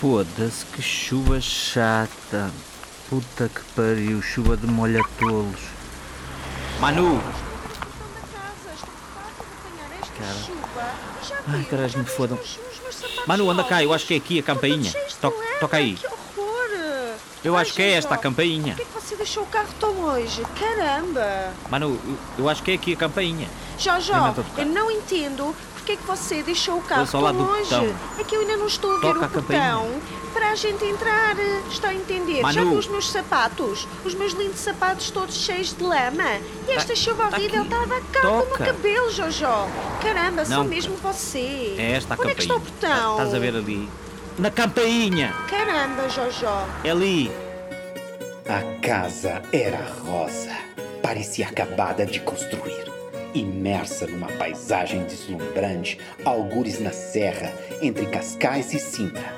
Foda-se, 0.00 0.64
que 0.66 0.80
chuva 0.80 1.40
chata. 1.40 2.52
Puta 3.10 3.48
que 3.48 3.60
pariu, 3.74 4.22
chuva 4.22 4.56
de 4.56 4.64
molha-tolos. 4.64 5.60
Manu! 6.78 7.20
Ai, 11.48 11.64
caralho, 11.64 11.98
me 11.98 12.04
fodam. 12.04 12.38
Manu, 13.26 13.50
anda 13.50 13.64
cá, 13.64 13.82
eu 13.82 13.92
acho 13.92 14.06
que 14.06 14.14
é 14.14 14.16
aqui 14.18 14.38
a 14.38 14.42
campainha. 14.44 14.92
To 15.20 15.34
toca 15.58 15.78
aí. 15.78 15.98
Eu 17.42 17.56
acho 17.56 17.74
que 17.74 17.82
é 17.82 17.92
esta 17.92 18.14
a 18.14 18.18
campainha. 18.18 18.76
Por 18.76 18.84
que, 18.84 18.92
você 18.92 19.16
deixou 19.16 19.42
o 19.42 19.46
carro 19.46 19.68
tão 19.80 19.92
longe? 20.00 20.42
Caramba! 20.60 21.52
Manu, 21.70 21.98
eu, 22.04 22.18
eu 22.38 22.48
acho 22.48 22.62
que 22.62 22.70
é 22.70 22.74
aqui 22.74 22.92
a 22.92 22.96
campainha. 22.96 23.48
Tocar. 23.82 24.34
eu 24.58 24.66
não 24.66 24.90
entendo 24.90 25.54
por 25.88 25.96
que, 25.96 25.96
que 25.96 26.06
você 26.06 26.42
deixou 26.42 26.76
o 26.76 26.82
carro 26.82 27.06
sou 27.06 27.22
tão 27.22 27.32
longe. 27.32 27.62
botão. 27.70 27.94
É 28.18 28.24
que 28.24 28.34
eu 28.36 28.40
ainda 28.42 28.56
não 28.58 28.66
estou 28.66 28.90
a 28.90 28.94
ver 28.94 29.00
Toca 29.00 29.20
o 29.20 29.24
a 29.24 29.28
campainha. 29.28 29.72
botão 29.76 30.00
para 30.34 30.50
a 30.50 30.54
gente 30.54 30.84
entrar. 30.84 31.34
Está 31.70 31.88
a 31.88 31.94
entender? 31.94 32.36
Já 32.36 32.42
Manu. 32.42 32.70
viu 32.70 32.78
os 32.78 32.88
meus 32.88 33.10
sapatos? 33.10 33.88
Os 34.04 34.14
meus 34.14 34.32
lindos 34.34 34.60
sapatos 34.60 35.10
todos 35.10 35.34
cheios 35.34 35.72
de 35.74 35.82
lama. 35.82 36.40
E 36.68 36.72
esta 36.72 36.94
chuva 36.94 37.28
tá 37.28 37.36
horrível 37.38 37.62
aqui. 37.62 37.72
está 37.72 37.82
a 37.82 37.86
dar 37.86 38.02
cabo 38.12 38.36
no 38.36 38.42
Toca. 38.46 38.64
cabelo, 38.66 39.10
Jojo. 39.10 39.46
Caramba, 40.02 40.44
sou 40.44 40.56
Não, 40.58 40.64
mesmo 40.64 40.94
você. 40.96 41.74
É 41.78 41.92
esta 41.92 42.14
a 42.14 42.16
Onde 42.18 42.28
campainha. 42.28 42.32
é 42.32 42.34
que 42.34 42.42
está 42.42 42.54
o 42.54 42.58
botão? 42.60 43.12
Estás 43.12 43.34
a 43.34 43.38
ver 43.38 43.56
ali? 43.56 43.88
Na 44.38 44.50
campainha! 44.50 45.34
Caramba, 45.48 46.08
Jojo. 46.10 46.46
É 46.84 46.90
ali! 46.90 47.32
A 48.46 48.80
casa 48.80 49.42
era 49.52 49.84
rosa. 50.04 50.56
Parecia 51.02 51.48
acabada 51.48 52.04
de 52.04 52.20
construir. 52.20 52.87
Imersa 53.38 54.06
numa 54.06 54.26
paisagem 54.26 55.04
deslumbrante, 55.04 55.98
algures 56.24 56.80
na 56.80 56.90
serra, 56.90 57.52
entre 57.80 58.06
Cascais 58.06 58.74
e 58.74 58.80
Sintra. 58.80 59.32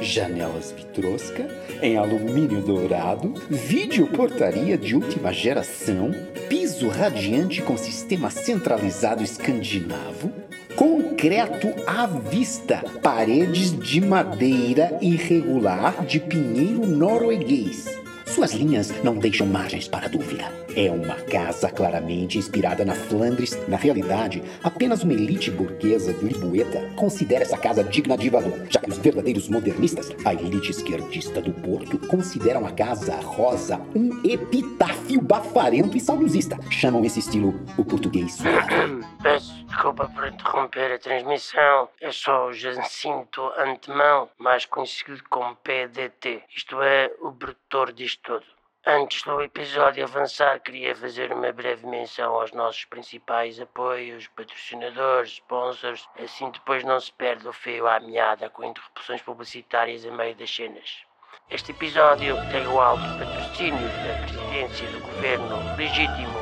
Janelas 0.00 0.72
vitrosca 0.72 1.48
em 1.82 1.96
alumínio 1.96 2.62
dourado, 2.62 3.34
videoportaria 3.50 4.78
de 4.78 4.94
última 4.94 5.32
geração, 5.32 6.12
piso 6.48 6.88
radiante 6.88 7.60
com 7.60 7.76
sistema 7.76 8.30
centralizado 8.30 9.22
escandinavo, 9.22 10.32
concreto 10.76 11.68
à 11.86 12.06
vista, 12.06 12.84
paredes 13.02 13.76
de 13.76 14.00
madeira 14.00 14.96
irregular 15.02 16.06
de 16.06 16.20
pinheiro 16.20 16.86
norueguês. 16.86 18.00
Suas 18.40 18.54
linhas 18.54 19.04
não 19.04 19.18
deixam 19.18 19.46
margens 19.46 19.86
para 19.86 20.08
dúvida. 20.08 20.50
É 20.74 20.90
uma 20.90 21.16
casa 21.16 21.70
claramente 21.70 22.38
inspirada 22.38 22.86
na 22.86 22.94
Flandres. 22.94 23.54
Na 23.68 23.76
realidade, 23.76 24.42
apenas 24.64 25.02
uma 25.02 25.12
elite 25.12 25.50
burguesa 25.50 26.14
de 26.14 26.24
Libueta 26.24 26.80
considera 26.96 27.42
essa 27.42 27.58
casa 27.58 27.84
digna 27.84 28.16
de 28.16 28.30
valor, 28.30 28.66
já 28.70 28.80
que 28.80 28.88
os 28.88 28.96
verdadeiros 28.96 29.46
modernistas, 29.50 30.10
a 30.24 30.32
elite 30.32 30.70
esquerdista 30.70 31.42
do 31.42 31.52
Porto, 31.52 31.98
consideram 32.08 32.64
a 32.64 32.72
casa 32.72 33.14
rosa 33.16 33.78
um 33.94 34.22
epitáfio 34.24 35.20
bafarento 35.20 35.94
e 35.94 36.00
saudosista. 36.00 36.58
Chamam 36.70 37.04
esse 37.04 37.18
estilo 37.18 37.60
o 37.76 37.84
português. 37.84 38.38
Peço 39.22 39.60
desculpa 39.66 40.08
por 40.08 40.28
interromper 40.28 40.92
a 40.92 40.98
transmissão. 40.98 41.88
É 42.00 42.10
só 42.12 42.48
o 42.48 42.52
Jacinto 42.52 43.42
Antemão, 43.58 44.28
mais 44.38 44.64
conhecido 44.66 45.22
como 45.28 45.56
PDT. 45.56 46.42
Isto 46.54 46.82
é, 46.82 47.10
o 47.20 47.32
produtor 47.32 47.92
disto 47.92 48.29
tudo. 48.30 48.46
Antes 48.86 49.22
do 49.24 49.42
episódio 49.42 50.04
avançar, 50.04 50.60
queria 50.60 50.94
fazer 50.94 51.32
uma 51.32 51.52
breve 51.52 51.84
menção 51.86 52.32
aos 52.32 52.52
nossos 52.52 52.84
principais 52.84 53.60
apoios, 53.60 54.28
patrocinadores, 54.28 55.32
sponsors, 55.32 56.08
assim 56.18 56.50
depois 56.50 56.84
não 56.84 56.98
se 56.98 57.12
perde 57.12 57.46
o 57.46 57.52
fio 57.52 57.86
à 57.88 57.98
meada 58.00 58.48
com 58.48 58.64
interrupções 58.64 59.20
publicitárias 59.20 60.06
a 60.06 60.10
meio 60.12 60.34
das 60.36 60.54
cenas. 60.54 61.02
Este 61.50 61.72
episódio 61.72 62.36
tem 62.52 62.66
o 62.68 62.80
alto 62.80 63.02
patrocínio 63.18 63.88
da 63.88 64.22
presidência 64.22 64.86
do 64.88 65.00
governo 65.00 65.76
legítimo 65.76 66.38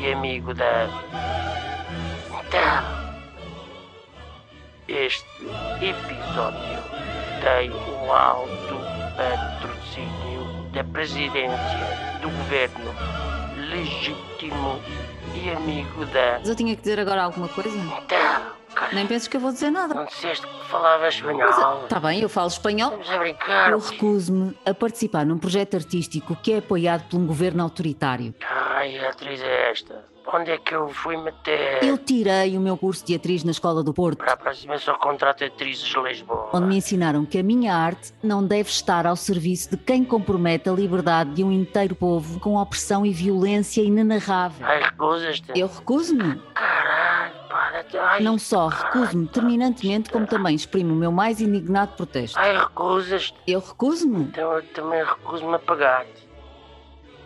e 0.00 0.10
amigo 0.10 0.54
da 0.54 0.86
então, 2.48 3.18
este 4.88 5.44
episódio 5.82 6.82
tem 7.42 7.70
o 7.70 8.12
alto 8.12 8.74
patrocínio 9.16 10.37
da 10.72 10.84
presidência 10.84 12.18
do 12.20 12.28
governo 12.30 12.94
legítimo 13.70 14.80
e 15.34 15.50
amigo 15.50 16.04
da. 16.06 16.38
Mas 16.38 16.48
eu 16.48 16.56
tinha 16.56 16.74
que 16.74 16.82
dizer 16.82 16.98
agora 17.00 17.22
alguma 17.24 17.48
coisa? 17.48 17.70
Então, 17.76 18.04
cara, 18.74 18.92
Nem 18.92 19.06
penses 19.06 19.28
que 19.28 19.36
eu 19.36 19.40
vou 19.40 19.52
dizer 19.52 19.70
nada. 19.70 19.94
não 19.94 20.04
disseste 20.06 20.46
que 20.46 20.64
falavas 20.66 21.14
espanhol? 21.14 21.84
Está 21.84 22.00
bem, 22.00 22.20
eu 22.20 22.28
falo 22.28 22.48
espanhol. 22.48 22.90
Estamos 22.90 23.10
a 23.10 23.18
brincar. 23.18 23.70
Eu 23.70 23.78
recuso-me 23.78 24.56
a 24.64 24.74
participar 24.74 25.24
num 25.26 25.38
projeto 25.38 25.74
artístico 25.76 26.36
que 26.36 26.52
é 26.52 26.58
apoiado 26.58 27.08
por 27.08 27.18
um 27.18 27.26
governo 27.26 27.62
autoritário. 27.62 28.34
Ai, 28.48 28.98
a 28.98 29.10
atriz 29.10 29.40
é 29.40 29.70
esta. 29.70 30.04
Onde 30.30 30.50
é 30.50 30.58
que 30.58 30.74
eu 30.74 30.88
fui 30.90 31.16
meter? 31.16 31.82
Eu 31.82 31.96
tirei 31.96 32.54
o 32.56 32.60
meu 32.60 32.76
curso 32.76 33.04
de 33.06 33.14
atriz 33.14 33.42
na 33.44 33.50
Escola 33.50 33.82
do 33.82 33.94
Porto, 33.94 34.18
Para 34.18 34.34
a 34.34 34.36
próxima 34.36 34.76
só 34.76 34.94
contrato 34.94 35.42
atrizes 35.42 35.84
de 35.84 35.98
Lisboa. 36.02 36.50
onde 36.52 36.66
me 36.66 36.76
ensinaram 36.76 37.24
que 37.24 37.38
a 37.38 37.42
minha 37.42 37.74
arte 37.74 38.12
não 38.22 38.44
deve 38.44 38.68
estar 38.68 39.06
ao 39.06 39.16
serviço 39.16 39.70
de 39.70 39.78
quem 39.78 40.04
compromete 40.04 40.68
a 40.68 40.72
liberdade 40.72 41.32
de 41.32 41.42
um 41.42 41.50
inteiro 41.50 41.94
povo 41.94 42.38
com 42.40 42.56
opressão 42.56 43.06
e 43.06 43.12
violência 43.12 43.80
inenarrável. 43.80 44.66
Ai, 44.66 44.82
recusas-te? 44.82 45.50
Eu 45.58 45.66
recuso-me. 45.66 46.38
Caralho, 46.54 47.34
para 47.48 47.86
Ai, 48.10 48.22
Não 48.22 48.38
só 48.38 48.68
recuso-me 48.68 49.26
terminantemente, 49.28 50.10
como 50.10 50.26
também 50.26 50.54
exprimo 50.54 50.92
o 50.92 50.96
meu 50.96 51.10
mais 51.10 51.40
indignado 51.40 51.96
protesto. 51.96 52.38
Ai, 52.38 52.54
recusas-te? 52.54 53.34
Eu 53.46 53.60
recuso-me. 53.60 54.24
Então 54.24 54.52
eu 54.52 54.62
também 54.74 55.02
recuso-me 55.02 55.54
a 55.54 55.58
pagar-te. 55.58 56.27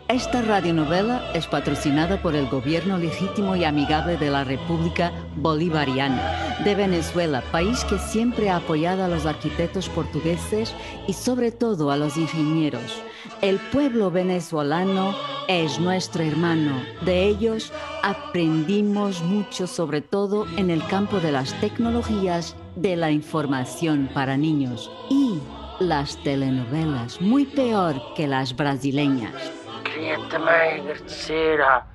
Esta 0.09 0.41
radionovela 0.41 1.31
es 1.33 1.47
patrocinada 1.47 2.21
por 2.21 2.35
el 2.35 2.47
gobierno 2.49 2.97
legítimo 2.97 3.55
y 3.55 3.63
amigable 3.63 4.17
de 4.17 4.29
la 4.29 4.43
República 4.43 5.13
Bolivariana 5.37 6.57
de 6.63 6.75
Venezuela, 6.75 7.41
país 7.51 7.85
que 7.85 7.97
siempre 7.97 8.49
ha 8.49 8.57
apoyado 8.57 9.05
a 9.05 9.07
los 9.07 9.25
arquitectos 9.25 9.87
portugueses 9.89 10.75
y 11.07 11.13
sobre 11.13 11.51
todo 11.51 11.89
a 11.89 11.97
los 11.97 12.17
ingenieros. 12.17 13.01
El 13.41 13.59
pueblo 13.71 14.11
venezolano 14.11 15.15
es 15.47 15.79
nuestro 15.79 16.23
hermano. 16.23 16.83
De 17.05 17.25
ellos 17.25 17.71
aprendimos 18.03 19.21
mucho, 19.23 19.67
sobre 19.67 20.01
todo 20.01 20.45
en 20.57 20.69
el 20.69 20.85
campo 20.87 21.21
de 21.21 21.31
las 21.31 21.53
tecnologías 21.61 22.55
de 22.75 22.97
la 22.97 23.09
información 23.09 24.09
para 24.13 24.35
niños 24.35 24.91
y 25.09 25.39
las 25.79 26.17
telenovelas, 26.23 27.21
muy 27.21 27.45
peor 27.45 28.01
que 28.15 28.27
las 28.27 28.55
brasileñas. 28.55 29.62
Queria 29.93 30.17
também 30.27 30.79
agradecer 30.79 31.61
à, 31.61 31.85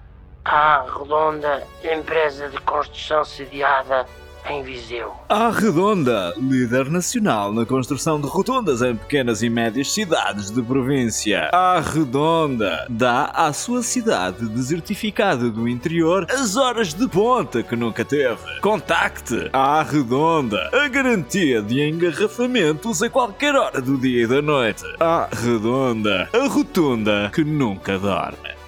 à 0.44 0.82
Redonda, 0.82 1.66
empresa 1.82 2.48
de 2.48 2.56
construção 2.60 3.24
sediada 3.24 4.06
em 4.50 4.62
Viseu. 4.62 5.12
A 5.28 5.50
Redonda, 5.50 6.32
líder 6.36 6.90
nacional 6.90 7.52
na 7.52 7.66
construção 7.66 8.20
de 8.20 8.26
rotundas 8.26 8.82
em 8.82 8.96
pequenas 8.96 9.42
e 9.42 9.50
médias 9.50 9.92
cidades 9.92 10.50
de 10.50 10.62
província. 10.62 11.50
A 11.52 11.80
Redonda 11.80 12.86
dá 12.88 13.26
à 13.26 13.52
sua 13.52 13.82
cidade 13.82 14.48
desertificada 14.48 15.50
do 15.50 15.68
interior 15.68 16.26
as 16.30 16.56
horas 16.56 16.94
de 16.94 17.06
ponta 17.08 17.62
que 17.62 17.76
nunca 17.76 18.04
teve. 18.04 18.60
Contacte 18.60 19.50
a 19.52 19.82
Redonda, 19.82 20.70
a 20.72 20.88
garantia 20.88 21.62
de 21.62 21.82
engarrafamentos 21.82 23.02
a 23.02 23.10
qualquer 23.10 23.54
hora 23.54 23.80
do 23.80 23.98
dia 23.98 24.24
e 24.24 24.26
da 24.26 24.40
noite. 24.40 24.84
A 25.00 25.28
Redonda, 25.32 26.28
a 26.32 26.46
rotunda 26.48 27.30
que 27.34 27.44
nunca 27.44 27.98
dorme. 27.98 28.58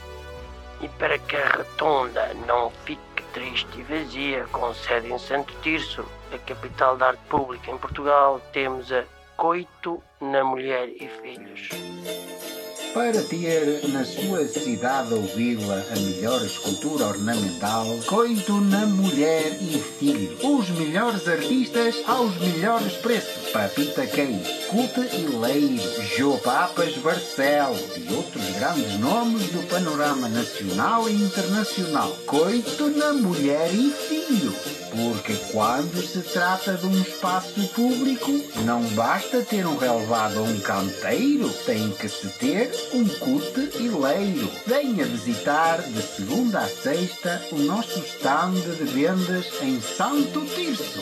E 0.82 0.88
para 0.88 1.18
que 1.18 1.36
a 1.36 1.58
Rotunda 1.58 2.34
não 2.46 2.70
fique 2.84 3.02
triste 3.32 3.78
e 3.78 3.82
vazia, 3.82 4.46
com 4.52 4.72
sede 4.74 5.12
em 5.12 5.18
Santo 5.18 5.54
Tirso, 5.62 6.04
a 6.32 6.38
capital 6.38 6.96
da 6.96 7.08
arte 7.08 7.22
pública 7.28 7.70
em 7.70 7.78
Portugal, 7.78 8.40
temos 8.52 8.92
a 8.92 9.04
Coito 9.36 10.02
na 10.20 10.44
Mulher 10.44 10.88
e 10.88 11.08
Filhos. 11.08 11.68
Para 12.94 13.22
ter 13.22 13.88
na 13.88 14.04
sua 14.04 14.48
cidade 14.48 15.14
ou 15.14 15.22
vila 15.22 15.86
a 15.94 16.00
melhor 16.00 16.44
escultura 16.44 17.06
ornamental, 17.06 17.86
coito 18.06 18.60
na 18.60 18.84
mulher 18.84 19.56
e 19.60 19.78
filho. 19.78 20.36
Os 20.42 20.68
melhores 20.70 21.28
artistas 21.28 21.96
aos 22.08 22.36
melhores 22.38 22.94
preços. 22.94 23.50
Papita 23.52 24.06
Case, 24.06 24.66
Cuta 24.68 25.06
e 25.14 25.26
Leiro, 25.36 26.02
Jô 26.16 26.36
Papas 26.38 26.96
Barcelos 26.96 27.96
e 27.96 28.12
outros 28.12 28.50
grandes 28.50 28.98
nomes 28.98 29.46
do 29.50 29.62
panorama 29.68 30.28
nacional 30.28 31.08
e 31.08 31.14
internacional. 31.14 32.10
Coito 32.26 32.88
na 32.90 33.12
mulher 33.12 33.72
e 33.72 33.90
filho. 33.90 34.52
Porque 34.90 35.34
quando 35.52 36.02
se 36.04 36.20
trata 36.20 36.76
de 36.76 36.86
um 36.86 37.00
espaço 37.00 37.68
público, 37.68 38.32
não 38.64 38.82
basta 38.90 39.40
ter 39.42 39.64
um 39.64 39.76
relevado 39.76 40.40
ou 40.40 40.46
um 40.46 40.58
canteiro, 40.58 41.48
tem 41.64 41.90
que 41.92 42.08
se 42.08 42.28
ter 42.38 42.72
um 42.92 43.08
cute 43.18 43.70
e 43.78 43.88
leiro. 43.88 44.50
Venha 44.66 45.04
visitar 45.04 45.80
de 45.82 46.02
segunda 46.02 46.60
a 46.60 46.68
sexta 46.68 47.40
o 47.52 47.58
nosso 47.58 47.98
stand 48.00 48.52
de 48.52 48.84
vendas 48.84 49.62
em 49.62 49.80
Santo 49.80 50.44
Tirso. 50.46 51.00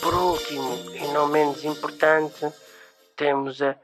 Por 0.00 0.14
último, 0.14 0.78
e 0.94 1.06
não 1.12 1.28
menos 1.28 1.64
importante, 1.64 2.52
temos 3.16 3.60
a 3.60 3.76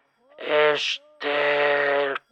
Esterco, 0.73 2.23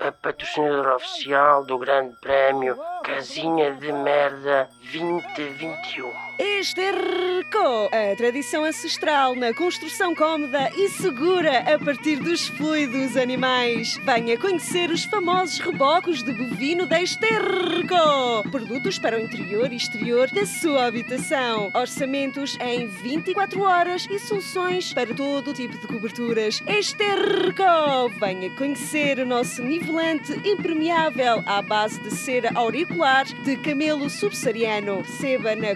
a 0.00 0.10
patrocinadora 0.12 0.96
oficial 0.96 1.64
do 1.64 1.78
Grande 1.78 2.14
Prémio 2.20 2.76
Casinha 3.02 3.72
de 3.74 3.92
Merda 3.92 4.68
2021. 4.92 6.25
Esterco, 6.38 7.88
a 7.92 8.14
tradição 8.14 8.64
ancestral 8.64 9.34
na 9.34 9.54
construção 9.54 10.14
cómoda 10.14 10.70
e 10.76 10.88
segura 10.90 11.60
a 11.60 11.78
partir 11.78 12.16
dos 12.16 12.48
fluidos 12.48 13.16
animais. 13.16 13.96
Venha 14.04 14.38
conhecer 14.38 14.90
os 14.90 15.04
famosos 15.04 15.58
rebocos 15.60 16.22
de 16.22 16.32
bovino 16.32 16.86
da 16.86 17.00
Esterco. 17.00 18.50
Produtos 18.50 18.98
para 18.98 19.16
o 19.16 19.20
interior 19.20 19.72
e 19.72 19.76
exterior 19.76 20.30
da 20.30 20.44
sua 20.44 20.86
habitação. 20.86 21.70
Orçamentos 21.74 22.58
em 22.60 22.86
24 22.86 23.62
horas 23.62 24.06
e 24.10 24.18
soluções 24.18 24.92
para 24.92 25.14
todo 25.14 25.54
tipo 25.54 25.78
de 25.78 25.86
coberturas. 25.86 26.62
Esterco, 26.66 28.10
venha 28.20 28.50
conhecer 28.56 29.20
o 29.20 29.26
nosso 29.26 29.62
nivelante 29.62 30.32
impermeável 30.46 31.42
à 31.46 31.62
base 31.62 31.98
de 32.02 32.10
cera 32.10 32.50
auricular 32.54 33.24
de 33.24 33.56
camelo 33.56 34.10
subsaariano. 34.10 34.98
Receba 34.98 35.56
na 35.56 35.74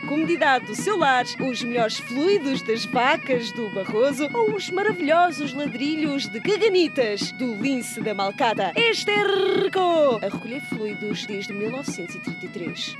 do 0.59 0.75
seu 0.75 0.99
lar 0.99 1.25
os 1.41 1.63
melhores 1.63 1.99
fluidos 2.01 2.63
das 2.63 2.85
vacas 2.85 3.53
do 3.53 3.69
Barroso 3.71 4.29
ou 4.35 4.55
os 4.55 4.69
maravilhosos 4.71 5.55
ladrilhos 5.55 6.27
de 6.27 6.41
caganitas 6.41 7.33
do 7.33 7.55
lince 7.55 8.01
da 8.01 8.15
Malcata. 8.15 8.73
Esterco! 8.77 10.19
A 10.23 10.29
recolher 10.29 10.61
fluidos 10.63 11.25
desde 11.27 11.53
1933. 11.53 12.97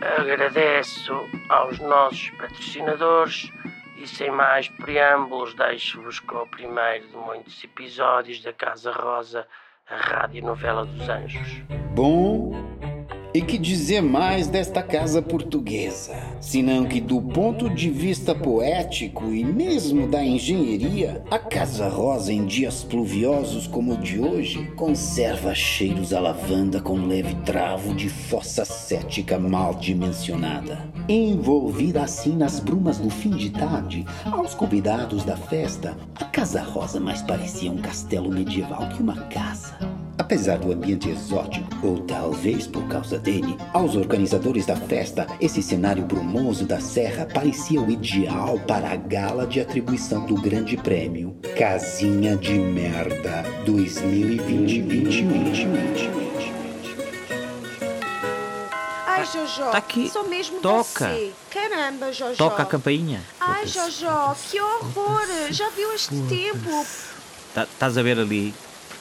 Agradeço 0.00 1.28
aos 1.48 1.78
nossos 1.78 2.30
patrocinadores 2.30 3.50
e 3.96 4.06
sem 4.06 4.30
mais 4.30 4.68
preâmbulos 4.68 5.54
deixo-vos 5.54 6.20
com 6.20 6.36
o 6.36 6.46
primeiro 6.46 7.08
de 7.08 7.16
muitos 7.16 7.64
episódios 7.64 8.42
da 8.42 8.52
Casa 8.52 8.92
Rosa, 8.92 9.46
a 9.88 9.96
rádio 9.96 10.44
novela 10.44 10.84
dos 10.84 11.08
anjos. 11.08 11.62
Bom, 11.94 12.53
e 13.34 13.42
que 13.42 13.58
dizer 13.58 14.00
mais 14.00 14.46
desta 14.46 14.80
casa 14.80 15.20
portuguesa? 15.20 16.14
Senão 16.40 16.84
que, 16.86 17.00
do 17.00 17.20
ponto 17.20 17.68
de 17.68 17.90
vista 17.90 18.32
poético 18.32 19.24
e 19.32 19.44
mesmo 19.44 20.06
da 20.06 20.24
engenharia, 20.24 21.20
a 21.28 21.38
Casa 21.38 21.88
Rosa, 21.88 22.32
em 22.32 22.46
dias 22.46 22.84
pluviosos 22.84 23.66
como 23.66 23.94
o 23.94 23.96
de 23.96 24.20
hoje, 24.20 24.64
conserva 24.76 25.52
cheiros 25.52 26.12
a 26.12 26.20
lavanda 26.20 26.80
com 26.80 26.94
leve 27.08 27.34
travo 27.44 27.92
de 27.92 28.08
fossa 28.08 28.64
cética 28.64 29.36
mal 29.36 29.74
dimensionada. 29.74 30.88
Envolvida 31.08 32.04
assim 32.04 32.36
nas 32.36 32.60
brumas 32.60 32.98
do 32.98 33.10
fim 33.10 33.30
de 33.30 33.50
tarde, 33.50 34.06
aos 34.24 34.54
convidados 34.54 35.24
da 35.24 35.36
festa, 35.36 35.96
a 36.14 36.24
Casa 36.24 36.62
Rosa 36.62 37.00
mais 37.00 37.20
parecia 37.20 37.72
um 37.72 37.78
castelo 37.78 38.30
medieval 38.30 38.88
que 38.90 39.02
uma 39.02 39.24
casa. 39.24 39.76
Apesar 40.24 40.56
do 40.56 40.72
ambiente 40.72 41.10
exótico, 41.10 41.68
ou 41.86 41.98
talvez 42.00 42.66
por 42.66 42.82
causa 42.88 43.18
dele, 43.18 43.58
aos 43.74 43.94
organizadores 43.94 44.64
da 44.64 44.74
festa, 44.74 45.26
esse 45.38 45.62
cenário 45.62 46.02
brumoso 46.02 46.64
da 46.64 46.80
serra 46.80 47.26
parecia 47.26 47.78
o 47.78 47.90
ideal 47.90 48.58
para 48.66 48.88
a 48.90 48.96
gala 48.96 49.46
de 49.46 49.60
atribuição 49.60 50.24
do 50.24 50.34
Grande 50.36 50.78
Prêmio 50.78 51.36
Casinha 51.58 52.38
de 52.38 52.54
Merda 52.54 53.42
2020-2020. 53.66 56.08
Ai, 59.06 59.26
Jojo, 59.26 59.70
tá 59.70 59.76
aqui. 59.76 60.08
sou 60.08 60.26
mesmo 60.26 60.58
Toca. 60.60 61.10
você. 61.10 61.32
Caramba, 61.50 62.10
Jojo. 62.14 62.36
Toca 62.38 62.62
a 62.62 62.66
campainha. 62.66 63.20
Ai, 63.38 63.66
Jojo, 63.66 64.06
que 64.50 64.58
horror. 64.58 65.26
Já 65.50 65.68
viu 65.68 65.92
este 65.92 66.16
tempo? 66.30 66.70
Estás 66.80 67.68
Tá, 67.78 67.86
a 67.86 67.90
ver 68.02 68.18
ali? 68.18 68.54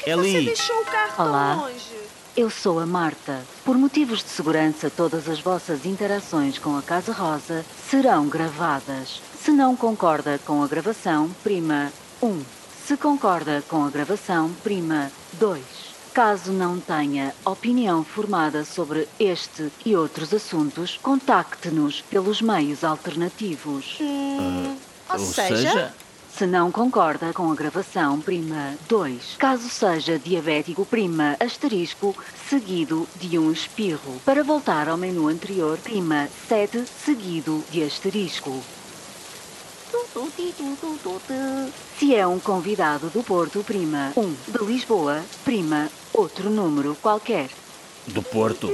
É 0.05 0.15
Você 0.15 0.37
ali. 0.37 0.45
deixou 0.45 0.75
o 0.81 0.85
carro 0.85 1.13
Olá. 1.29 1.55
tão 1.55 1.63
longe. 1.65 1.93
Eu 2.35 2.49
sou 2.49 2.79
a 2.79 2.85
Marta. 2.85 3.41
Por 3.63 3.77
motivos 3.77 4.23
de 4.23 4.29
segurança, 4.29 4.89
todas 4.89 5.29
as 5.29 5.39
vossas 5.39 5.85
interações 5.85 6.57
com 6.57 6.75
a 6.77 6.81
Casa 6.81 7.11
Rosa 7.13 7.63
serão 7.89 8.27
gravadas. 8.27 9.21
Se 9.39 9.51
não 9.51 9.75
concorda 9.75 10.39
com 10.45 10.63
a 10.63 10.67
gravação, 10.67 11.29
prima 11.43 11.91
1. 12.21 12.41
Se 12.87 12.97
concorda 12.97 13.63
com 13.69 13.85
a 13.85 13.89
gravação, 13.89 14.51
prima 14.63 15.11
2. 15.33 15.63
Caso 16.13 16.51
não 16.51 16.79
tenha 16.79 17.33
opinião 17.45 18.03
formada 18.03 18.65
sobre 18.65 19.07
este 19.19 19.71
e 19.85 19.95
outros 19.95 20.33
assuntos, 20.33 20.99
contacte-nos 21.01 22.01
pelos 22.01 22.41
meios 22.41 22.83
alternativos. 22.83 23.97
Hum, 24.01 24.75
ou, 25.09 25.19
Ou 25.19 25.25
seja, 25.25 25.55
seja, 25.55 25.93
Se 26.35 26.47
não 26.47 26.71
concorda 26.71 27.31
com 27.31 27.51
a 27.51 27.55
gravação, 27.55 28.19
prima 28.19 28.73
2. 28.89 29.35
Caso 29.37 29.69
seja 29.69 30.17
diabético, 30.17 30.83
prima 30.83 31.37
asterisco 31.39 32.15
seguido 32.49 33.07
de 33.17 33.37
um 33.37 33.51
espirro. 33.51 34.19
Para 34.25 34.43
voltar 34.43 34.89
ao 34.89 34.97
menu 34.97 35.27
anterior, 35.27 35.77
prima 35.77 36.27
7 36.47 36.85
seguido 36.87 37.63
de 37.69 37.83
asterisco. 37.83 38.63
Se 41.99 42.15
é 42.15 42.25
um 42.25 42.39
convidado 42.39 43.09
do 43.11 43.21
Porto, 43.21 43.63
prima 43.63 44.11
1. 44.17 44.35
De 44.51 44.65
Lisboa, 44.65 45.21
prima 45.45 45.87
outro 46.11 46.49
número 46.49 46.97
qualquer. 46.99 47.49
Do 48.07 48.21
Porto. 48.21 48.69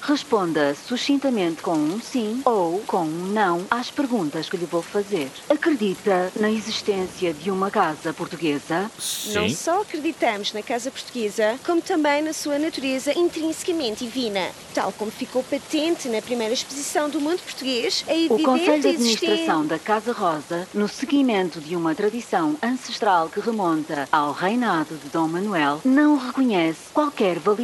Responda 0.00 0.74
sucintamente 0.74 1.62
com 1.62 1.72
um 1.72 2.00
sim 2.00 2.42
ou 2.44 2.80
com 2.80 3.02
um 3.04 3.26
não 3.32 3.64
às 3.70 3.90
perguntas 3.90 4.48
que 4.48 4.56
lhe 4.56 4.66
vou 4.66 4.82
fazer. 4.82 5.30
Acredita 5.48 6.30
na 6.38 6.50
existência 6.50 7.32
de 7.32 7.50
uma 7.50 7.70
casa 7.70 8.12
portuguesa? 8.12 8.90
não 9.32 9.48
Sim. 9.48 9.54
só 9.54 9.80
acreditamos 9.80 10.52
na 10.52 10.62
Casa 10.62 10.90
Portuguesa, 10.90 11.58
como 11.64 11.80
também 11.80 12.22
na 12.22 12.32
sua 12.32 12.58
natureza 12.58 13.16
intrinsecamente 13.18 14.04
divina. 14.04 14.50
Tal 14.74 14.92
como 14.92 15.10
ficou 15.10 15.42
patente 15.42 16.08
na 16.08 16.20
primeira 16.20 16.52
exposição 16.52 17.08
do 17.08 17.20
mundo 17.20 17.40
português, 17.40 18.04
é 18.06 18.26
O 18.30 18.42
Conselho 18.42 18.82
de 18.82 18.88
a. 18.88 18.90
Administração 18.90 19.66
da 19.66 19.78
Casa 19.78 20.12
Rosa, 20.12 20.68
no 20.74 20.86
seguimento 20.88 21.60
de 21.60 21.74
uma 21.74 21.94
tradição 21.94 22.56
ancestral 22.62 23.28
que 23.28 23.40
remonta 23.40 24.08
ao 24.12 24.32
reinado 24.32 24.96
de 24.96 25.08
Dom 25.08 25.28
Manuel, 25.28 25.80
não 25.84 26.16
reconhece 26.16 26.80
qualquer 26.92 27.38
validade 27.38 27.63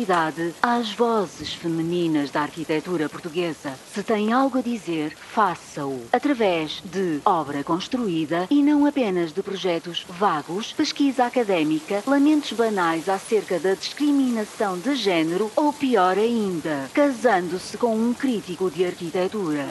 às 0.62 0.92
vozes 0.92 1.52
femininas 1.52 2.30
da 2.30 2.42
arquitetura 2.42 3.08
portuguesa. 3.08 3.74
Se 3.92 4.02
tem 4.02 4.32
algo 4.32 4.58
a 4.58 4.62
dizer, 4.62 5.14
faça-o 5.14 6.04
através 6.12 6.82
de 6.84 7.20
obra 7.24 7.62
construída 7.62 8.46
e 8.50 8.62
não 8.62 8.86
apenas 8.86 9.32
de 9.32 9.42
projetos 9.42 10.06
vagos, 10.08 10.72
pesquisa 10.72 11.26
académica, 11.26 12.02
lamentos 12.06 12.52
banais 12.52 13.08
acerca 13.08 13.58
da 13.58 13.74
discriminação 13.74 14.78
de 14.78 14.94
género 14.94 15.50
ou 15.54 15.72
pior 15.72 16.16
ainda, 16.16 16.90
casando-se 16.94 17.76
com 17.76 17.94
um 17.94 18.14
crítico 18.14 18.70
de 18.70 18.84
arquitetura. 18.84 19.66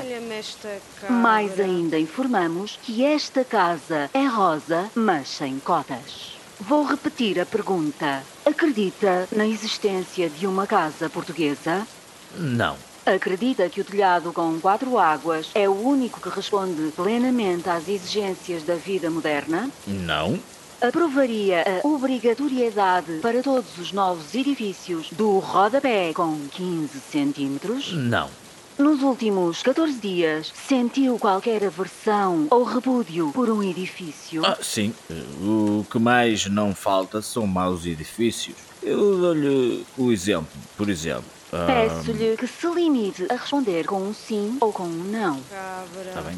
Mais 1.09 1.59
ainda 1.59 1.97
informamos 1.97 2.77
que 2.83 3.03
esta 3.03 3.43
casa 3.43 4.09
é 4.13 4.25
rosa, 4.25 4.89
mas 4.93 5.27
sem 5.27 5.59
cotas. 5.59 6.38
Vou 6.59 6.83
repetir 6.83 7.39
a 7.39 7.45
pergunta. 7.45 8.21
Acredita 8.45 9.27
na 9.31 9.47
existência 9.47 10.29
de 10.29 10.45
uma 10.45 10.67
casa 10.67 11.09
portuguesa? 11.09 11.87
Não. 12.35 12.75
Acredita 13.05 13.69
que 13.69 13.79
o 13.79 13.83
telhado 13.83 14.33
com 14.33 14.59
quatro 14.59 14.97
águas 14.97 15.49
é 15.55 15.69
o 15.69 15.73
único 15.73 16.19
que 16.19 16.29
responde 16.29 16.91
plenamente 16.91 17.69
às 17.69 17.87
exigências 17.87 18.63
da 18.63 18.75
vida 18.75 19.09
moderna? 19.09 19.69
Não. 19.87 20.37
Aprovaria 20.81 21.63
a 21.83 21.87
obrigatoriedade 21.87 23.19
para 23.21 23.41
todos 23.41 23.77
os 23.77 23.91
novos 23.91 24.35
edifícios 24.35 25.09
do 25.11 25.39
rodapé 25.39 26.13
com 26.13 26.37
15 26.51 26.99
centímetros? 26.99 27.93
Não. 27.93 28.29
Nos 28.79 29.03
últimos 29.03 29.61
14 29.61 29.99
dias, 29.99 30.53
sentiu 30.55 31.19
qualquer 31.19 31.65
aversão 31.65 32.47
ou 32.49 32.63
repúdio 32.63 33.29
por 33.33 33.49
um 33.49 33.61
edifício? 33.61 34.41
Ah, 34.45 34.57
sim. 34.61 34.93
O 35.41 35.85
que 35.91 35.99
mais 35.99 36.45
não 36.45 36.73
falta 36.73 37.21
são 37.21 37.45
maus 37.45 37.85
edifícios. 37.85 38.55
Eu 38.81 39.17
dou-lhe 39.17 39.85
o 39.97 40.13
exemplo, 40.13 40.47
por 40.77 40.87
exemplo. 40.89 41.25
Ah, 41.51 41.65
Peço-lhe 41.67 42.37
que 42.37 42.47
se 42.47 42.67
limite 42.67 43.27
a 43.29 43.35
responder 43.35 43.85
com 43.85 44.01
um 44.01 44.13
sim 44.13 44.57
ou 44.61 44.71
com 44.71 44.83
um 44.83 45.03
não. 45.03 45.41
Cabra. 45.49 46.11
Tá 46.13 46.21
bem. 46.21 46.37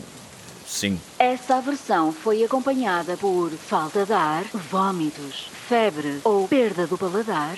Sim. 0.65 1.00
Essa 1.19 1.57
aversão 1.57 2.12
foi 2.12 2.43
acompanhada 2.43 3.15
por 3.17 3.51
falta 3.51 4.03
de 4.03 4.13
ar, 4.13 4.45
vômitos, 4.71 5.48
febre 5.67 6.19
ou 6.24 6.48
perda 6.48 6.88
do 6.88 6.98
paladar? 6.98 7.55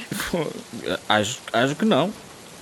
Acho, 1.07 1.39
acho 1.53 1.73
que 1.75 1.85
não. 1.85 2.11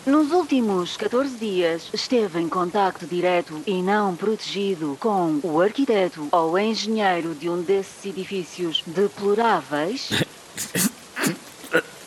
Nos 0.05 0.31
últimos 0.31 0.97
14 0.97 1.37
dias, 1.37 1.87
esteve 1.93 2.39
em 2.39 2.49
contacto 2.49 3.05
direto 3.05 3.61
e 3.67 3.83
não 3.83 4.15
protegido 4.15 4.97
com 4.99 5.39
o 5.43 5.61
arquiteto 5.61 6.27
ou 6.31 6.57
engenheiro 6.57 7.35
de 7.35 7.47
um 7.47 7.61
desses 7.61 8.03
edifícios 8.05 8.83
deploráveis? 8.85 10.09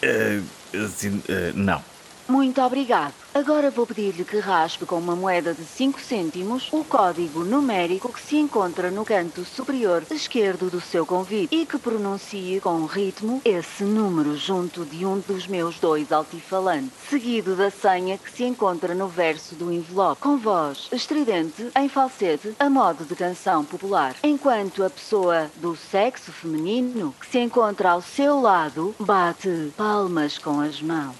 Eh, 0.06 0.42
assim, 0.84 1.22
eh, 1.26 1.50
não. 1.54 1.82
Muito 2.26 2.60
obrigado. 2.62 3.14
Agora 3.34 3.70
vou 3.70 3.86
pedir-lhe 3.86 4.24
que 4.24 4.38
raspe 4.38 4.86
com 4.86 4.96
uma 4.96 5.14
moeda 5.14 5.52
de 5.52 5.64
5 5.64 6.00
cêntimos 6.00 6.68
o 6.72 6.84
código 6.84 7.44
numérico 7.44 8.12
que 8.12 8.22
se 8.22 8.36
encontra 8.36 8.90
no 8.90 9.04
canto 9.04 9.44
superior 9.44 10.04
esquerdo 10.10 10.70
do 10.70 10.80
seu 10.80 11.04
convite 11.04 11.54
e 11.54 11.66
que 11.66 11.76
pronuncie 11.76 12.60
com 12.60 12.86
ritmo 12.86 13.42
esse 13.44 13.82
número 13.82 14.36
junto 14.36 14.84
de 14.84 15.04
um 15.04 15.18
dos 15.18 15.46
meus 15.46 15.78
dois 15.78 16.12
altifalantes, 16.12 16.92
seguido 17.10 17.56
da 17.56 17.70
senha 17.70 18.16
que 18.16 18.30
se 18.30 18.44
encontra 18.44 18.94
no 18.94 19.08
verso 19.08 19.54
do 19.56 19.72
envelope, 19.72 20.22
com 20.22 20.38
voz 20.38 20.88
estridente, 20.92 21.70
em 21.76 21.88
falsete, 21.88 22.54
a 22.58 22.70
modo 22.70 23.04
de 23.04 23.16
canção 23.16 23.64
popular, 23.64 24.14
enquanto 24.22 24.84
a 24.84 24.90
pessoa 24.90 25.50
do 25.56 25.76
sexo 25.76 26.32
feminino 26.32 27.14
que 27.20 27.26
se 27.26 27.38
encontra 27.38 27.90
ao 27.90 28.00
seu 28.00 28.40
lado 28.40 28.94
bate 28.98 29.72
palmas 29.76 30.38
com 30.38 30.60
as 30.60 30.80
mãos. 30.80 31.16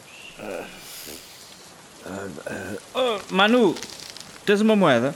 Oh, 2.95 3.19
Manu, 3.31 3.75
tens 4.45 4.61
uma 4.61 4.77
moeda? 4.77 5.15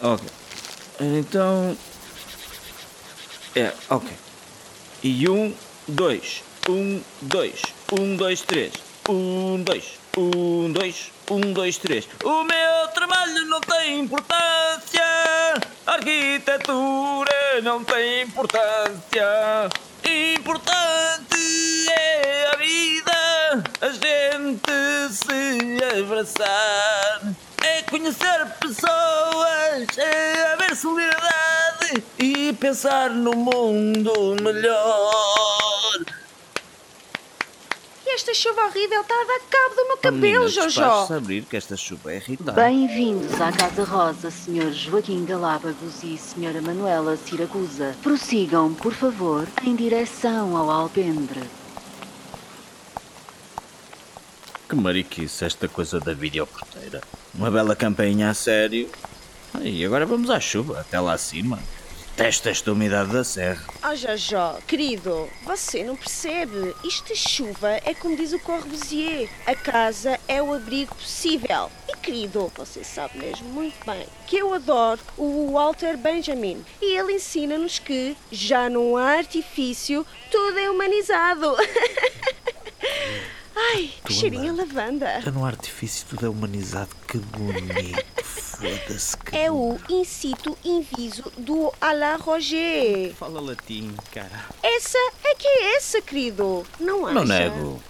Ok. 0.00 0.26
Então. 1.00 1.76
É, 3.54 3.72
ok. 3.90 4.10
E 5.02 5.28
um, 5.28 5.54
dois. 5.86 6.42
Um, 6.68 7.02
dois. 7.20 7.62
Um, 7.92 8.16
dois, 8.16 8.40
três. 8.40 8.72
Um, 9.08 9.62
dois. 9.62 9.98
Um, 10.16 10.72
dois. 10.72 11.12
Um, 11.30 11.52
dois, 11.52 11.76
três. 11.76 12.08
O 12.24 12.44
meu 12.44 12.88
trabalho 12.94 13.44
não 13.46 13.60
tem 13.60 14.00
importância. 14.00 15.04
A 15.86 15.92
arquitetura 15.92 17.60
não 17.62 17.84
tem 17.84 18.22
importância. 18.22 19.68
Importante 20.36 21.90
é 21.90 22.50
a 22.52 22.56
vida. 22.56 23.64
A 23.80 23.90
gente 23.90 24.93
abraçar. 26.00 27.34
É 27.62 27.82
conhecer 27.82 28.46
pessoas. 28.60 29.98
É 29.98 30.52
haver 30.52 30.76
solidariedade. 30.76 32.04
E 32.18 32.52
pensar 32.54 33.10
no 33.10 33.32
mundo 33.34 34.36
melhor. 34.42 36.04
E 38.06 38.14
esta 38.14 38.34
chuva 38.34 38.66
horrível 38.66 39.00
está 39.00 39.14
a 39.14 39.24
dar 39.24 39.40
cabo 39.50 39.74
do 39.74 39.86
meu 39.88 39.96
cabelo, 39.96 40.44
Menina, 40.44 40.48
Jojo. 40.48 40.82
a 40.82 41.16
abrir 41.16 41.44
que 41.44 41.56
esta 41.56 41.76
chuva 41.76 42.12
é 42.12 42.16
irritante. 42.16 42.52
Bem-vindos 42.52 43.40
à 43.40 43.50
Casa 43.50 43.82
Rosa, 43.84 44.30
Sr. 44.30 44.72
Joaquim 44.72 45.24
Galápagos 45.24 46.02
e 46.02 46.14
Sra. 46.14 46.60
Manuela 46.60 47.16
Siracusa. 47.16 47.96
Prossigam, 48.02 48.74
por 48.74 48.92
favor, 48.92 49.48
em 49.64 49.74
direção 49.74 50.56
ao 50.56 50.70
alpendre. 50.70 51.40
Que 54.68 54.74
mariquice 54.74 55.44
esta 55.44 55.68
coisa 55.68 56.00
da 56.00 56.14
videoporteira. 56.14 57.02
Uma 57.34 57.50
bela 57.50 57.76
campainha 57.76 58.30
a 58.30 58.34
sério. 58.34 58.90
E 59.62 59.84
agora 59.84 60.06
vamos 60.06 60.30
à 60.30 60.40
chuva, 60.40 60.80
até 60.80 60.98
lá 60.98 61.12
acima. 61.12 61.58
Testa 62.16 62.48
esta 62.48 62.72
umidade 62.72 63.12
da 63.12 63.24
serra. 63.24 63.62
Oh, 63.82 63.94
Jojo, 63.96 64.62
querido, 64.68 65.28
você 65.44 65.82
não 65.82 65.96
percebe. 65.96 66.72
Isto 66.84 67.08
de 67.08 67.16
chuva 67.16 67.72
é 67.84 67.92
como 67.92 68.16
diz 68.16 68.32
o 68.32 68.38
Corbusier. 68.38 69.28
A 69.44 69.54
casa 69.54 70.18
é 70.28 70.40
o 70.40 70.54
abrigo 70.54 70.94
possível. 70.94 71.70
E, 71.88 71.96
querido, 71.96 72.50
você 72.56 72.84
sabe 72.84 73.18
mesmo 73.18 73.48
muito 73.48 73.84
bem 73.84 74.06
que 74.28 74.36
eu 74.36 74.54
adoro 74.54 75.00
o 75.18 75.52
Walter 75.52 75.96
Benjamin. 75.96 76.64
E 76.80 76.96
ele 76.96 77.14
ensina-nos 77.14 77.80
que 77.80 78.16
já 78.30 78.70
não 78.70 78.96
há 78.96 79.18
artifício, 79.18 80.06
tudo 80.30 80.58
é 80.58 80.70
humanizado. 80.70 81.54
Ai, 83.56 83.92
que 84.04 84.12
cheirinho 84.12 84.52
a 84.52 84.56
lavanda. 84.56 85.20
Já 85.20 85.30
no 85.30 85.44
artifício 85.44 86.06
tudo 86.10 86.26
é 86.26 86.28
humanizado. 86.28 86.90
Que 87.06 87.18
bonito. 87.18 88.04
Foda-se 88.24 89.16
que 89.16 89.36
É 89.36 89.50
o 89.50 89.76
incito 89.88 90.56
inviso 90.64 91.24
do 91.36 91.72
Alain 91.80 92.16
Roger. 92.18 93.14
Fala 93.14 93.40
latim, 93.40 93.94
cara. 94.12 94.46
Essa 94.62 94.98
é 95.24 95.34
que 95.34 95.46
é 95.46 95.76
essa, 95.76 96.00
querido. 96.00 96.64
Não 96.80 97.06
acha? 97.06 97.14
Não 97.14 97.24
nego. 97.24 97.82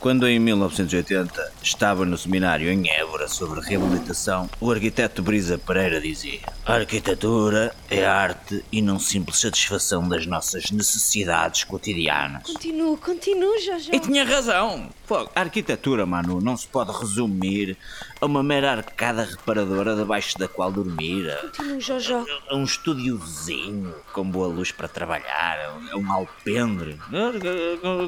Quando 0.00 0.28
em 0.28 0.38
1980 0.38 1.52
estava 1.60 2.04
no 2.04 2.16
seminário 2.16 2.70
em 2.70 2.88
Évora 2.88 3.26
sobre 3.26 3.60
reabilitação, 3.60 4.48
o 4.60 4.70
arquiteto 4.70 5.22
Brisa 5.22 5.58
Pereira 5.58 6.00
dizia: 6.00 6.40
A 6.64 6.74
arquitetura 6.74 7.74
é 7.90 8.06
arte 8.06 8.64
e 8.70 8.80
não 8.80 9.00
simples 9.00 9.38
satisfação 9.38 10.08
das 10.08 10.24
nossas 10.24 10.70
necessidades 10.70 11.64
cotidianas. 11.64 12.44
Continuo, 12.44 12.96
continuo, 12.96 13.58
Jojo. 13.60 13.90
E 13.92 13.98
tinha 13.98 14.24
razão. 14.24 14.88
A 15.34 15.40
arquitetura, 15.40 16.06
Manu, 16.06 16.40
não 16.40 16.56
se 16.56 16.68
pode 16.68 16.92
resumir 16.92 17.76
a 18.20 18.26
uma 18.26 18.42
mera 18.42 18.72
arcada 18.72 19.22
reparadora 19.24 19.94
debaixo 19.94 20.36
da 20.38 20.48
qual 20.48 20.72
dormir, 20.72 21.30
a- 21.30 21.36
Continuo, 21.36 21.80
Jojo. 21.80 22.26
a 22.48 22.54
um 22.56 22.64
estúdiozinho 22.64 23.94
com 24.12 24.28
boa 24.28 24.48
luz 24.48 24.72
para 24.72 24.88
trabalhar, 24.88 25.78
a 25.92 25.96
um 25.96 26.12
alpendre, 26.12 26.98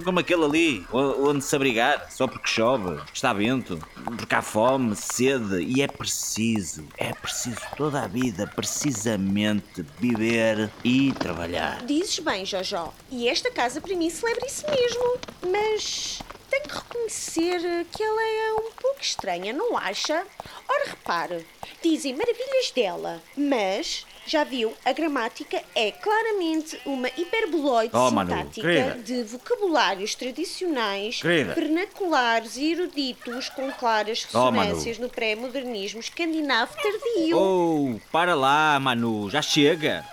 como 0.04 0.18
aquele 0.18 0.44
ali, 0.44 0.86
onde 0.92 1.44
se 1.44 1.54
abrigar 1.54 2.10
só 2.10 2.26
porque 2.26 2.48
chove, 2.48 3.00
está 3.12 3.32
vento, 3.32 3.78
porque 4.16 4.34
há 4.34 4.42
fome, 4.42 4.96
sede 4.96 5.62
e 5.62 5.80
é 5.82 5.86
preciso, 5.86 6.84
é 6.96 7.12
preciso 7.12 7.60
toda 7.76 8.02
a 8.02 8.06
vida, 8.08 8.46
precisamente 8.46 9.84
viver 9.98 10.70
e 10.84 11.12
trabalhar. 11.12 11.84
Dizes 11.86 12.18
bem, 12.18 12.44
Jojo. 12.44 12.92
E 13.10 13.28
esta 13.28 13.50
casa 13.50 13.80
para 13.80 13.94
mim 13.94 14.10
celebra 14.10 14.46
isso 14.46 14.64
mesmo. 14.68 15.18
Mas 15.52 16.20
tenho 16.50 16.62
que 16.64 16.74
reconhecer 16.74 17.86
que 17.92 18.02
ela 18.02 18.22
é 18.22 18.52
um 18.54 18.72
pouco 18.72 19.00
estranha, 19.00 19.52
não 19.52 19.76
acha? 19.76 20.26
Ora, 20.68 20.84
repare, 20.90 21.46
dizem 21.82 22.14
maravilhas 22.16 22.70
dela, 22.74 23.22
mas 23.36 24.06
já 24.26 24.44
viu, 24.44 24.72
a 24.84 24.92
gramática 24.92 25.62
é 25.74 25.90
claramente 25.90 26.78
uma 26.84 27.08
hiperboloide 27.08 27.90
Oh, 27.96 28.08
sintática 28.10 28.98
de 29.02 29.22
vocabulários 29.24 30.14
tradicionais, 30.14 31.20
Querida. 31.20 31.54
vernaculares 31.54 32.56
e 32.56 32.72
eruditos 32.72 33.48
com 33.48 33.70
claras 33.72 34.26
Oh, 34.32 34.50
ressonâncias 34.50 34.98
no 34.98 35.08
pré-modernismo 35.08 36.00
escandinavo 36.00 36.74
tardio. 36.76 37.36
Oh, 37.38 38.00
para 38.12 38.34
lá, 38.34 38.78
Manu, 38.78 39.28
já 39.30 39.42
chega. 39.42 40.04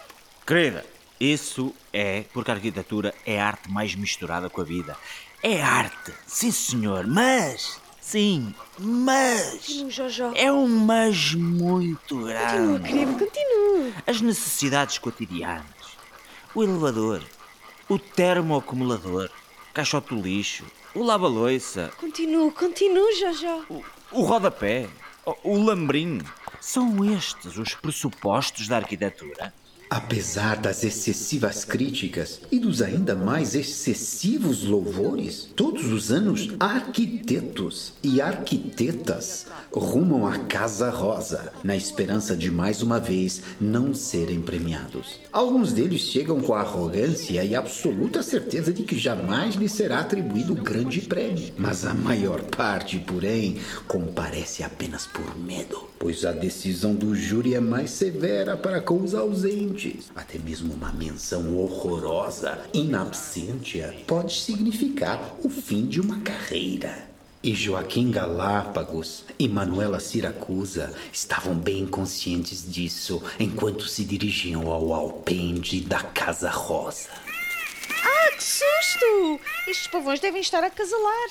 Querida, 0.46 0.84
isso 1.20 1.76
é 1.92 2.24
porque 2.34 2.50
a 2.50 2.54
arquitetura 2.56 3.14
é 3.26 3.40
a 3.40 3.46
arte 3.48 3.70
mais 3.70 3.94
misturada 3.94 4.50
com 4.50 4.62
a 4.62 4.64
vida. 4.64 4.96
É 5.44 5.62
arte, 5.62 6.14
sim 6.26 6.52
senhor, 6.52 7.06
mas, 7.06 7.80
sim, 8.02 8.54
mas, 8.80 9.52
Continua, 9.60 9.90
Jojo. 9.92 10.32
é 10.36 10.52
um 10.52 10.68
mas 10.68 11.34
muito 11.36 12.16
Continua, 12.16 12.80
grande. 12.80 12.84
querido, 12.90 13.14
continua. 13.14 13.92
As 14.06 14.20
necessidades 14.20 14.98
cotidianas, 14.98 15.66
o 16.56 16.64
elevador, 16.64 17.22
o 17.88 18.00
termoacumulador, 18.00 19.30
caixote 19.74 20.10
do 20.16 20.22
lixo, 20.22 20.66
o 20.96 21.04
lava-loiça, 21.04 21.92
Continua, 22.00 22.52
continua, 22.52 23.14
Jojo. 23.16 23.66
o, 23.70 23.84
o 24.12 24.22
rodapé, 24.24 24.90
o, 25.26 25.36
o 25.56 25.64
lambrim. 25.64 26.20
São 26.60 27.06
estes 27.16 27.58
os 27.58 27.76
pressupostos 27.76 28.68
da 28.68 28.78
arquitetura? 28.78 29.54
Apesar 29.90 30.58
das 30.58 30.84
excessivas 30.84 31.64
críticas 31.64 32.42
e 32.52 32.60
dos 32.60 32.82
ainda 32.82 33.16
mais 33.16 33.56
excessivos 33.56 34.66
louvores, 34.66 35.48
todos 35.56 35.86
os 35.86 36.12
anos 36.12 36.50
arquitetos 36.60 37.94
e 38.04 38.20
arquitetas 38.20 39.46
rumam 39.72 40.28
à 40.28 40.40
Casa 40.40 40.90
Rosa 40.90 41.54
na 41.64 41.76
esperança 41.76 42.36
de 42.36 42.52
mais 42.52 42.82
uma 42.82 43.00
vez 43.00 43.42
não 43.62 43.94
serem 43.94 44.42
premiados. 44.42 45.22
Alguns 45.32 45.72
deles 45.72 46.02
chegam 46.02 46.42
com 46.42 46.54
arrogância 46.54 47.42
e 47.46 47.56
absoluta 47.56 48.22
certeza 48.22 48.74
de 48.74 48.84
que 48.84 48.98
jamais 48.98 49.56
lhes 49.56 49.72
será 49.72 50.00
atribuído 50.00 50.52
o 50.52 50.62
grande 50.62 51.00
prêmio, 51.02 51.54
mas 51.58 51.86
a 51.86 51.94
maior 51.94 52.42
parte, 52.42 53.00
porém, 53.00 53.58
comparece 53.88 54.64
apenas 54.64 55.08
por 55.08 55.38
medo, 55.38 55.88
pois 55.98 56.26
a 56.26 56.34
decisão 56.34 56.94
do 56.94 57.16
júri 57.16 57.54
é 57.54 57.62
mais 57.62 57.92
severa 57.92 58.58
para 58.58 58.82
com 58.82 59.02
os 59.02 59.16
ausentes. 59.16 59.77
Até 60.16 60.40
mesmo 60.40 60.74
uma 60.74 60.92
menção 60.92 61.56
horrorosa, 61.56 62.68
in 62.74 62.96
absentia, 62.96 63.96
pode 64.08 64.34
significar 64.34 65.36
o 65.44 65.50
fim 65.50 65.86
de 65.86 66.02
uma 66.02 66.20
carreira. 66.22 67.08
E 67.44 67.54
Joaquim 67.54 68.10
Galápagos 68.10 69.24
e 69.38 69.48
Manuela 69.48 70.00
Siracusa 70.00 70.92
estavam 71.14 71.54
bem 71.54 71.86
conscientes 71.86 72.66
disso 72.68 73.22
enquanto 73.40 73.88
se 73.88 74.04
dirigiam 74.04 74.72
ao 74.72 74.92
alpendre 74.92 75.82
da 75.82 76.02
Casa 76.02 76.50
Rosa. 76.50 77.10
Ah, 78.04 78.32
que 78.36 78.44
susto! 78.44 79.40
Estes 79.68 79.88
pavões 79.88 80.20
devem 80.20 80.42
estar 80.42 80.64
a 80.64 80.72
casalar. 80.72 81.30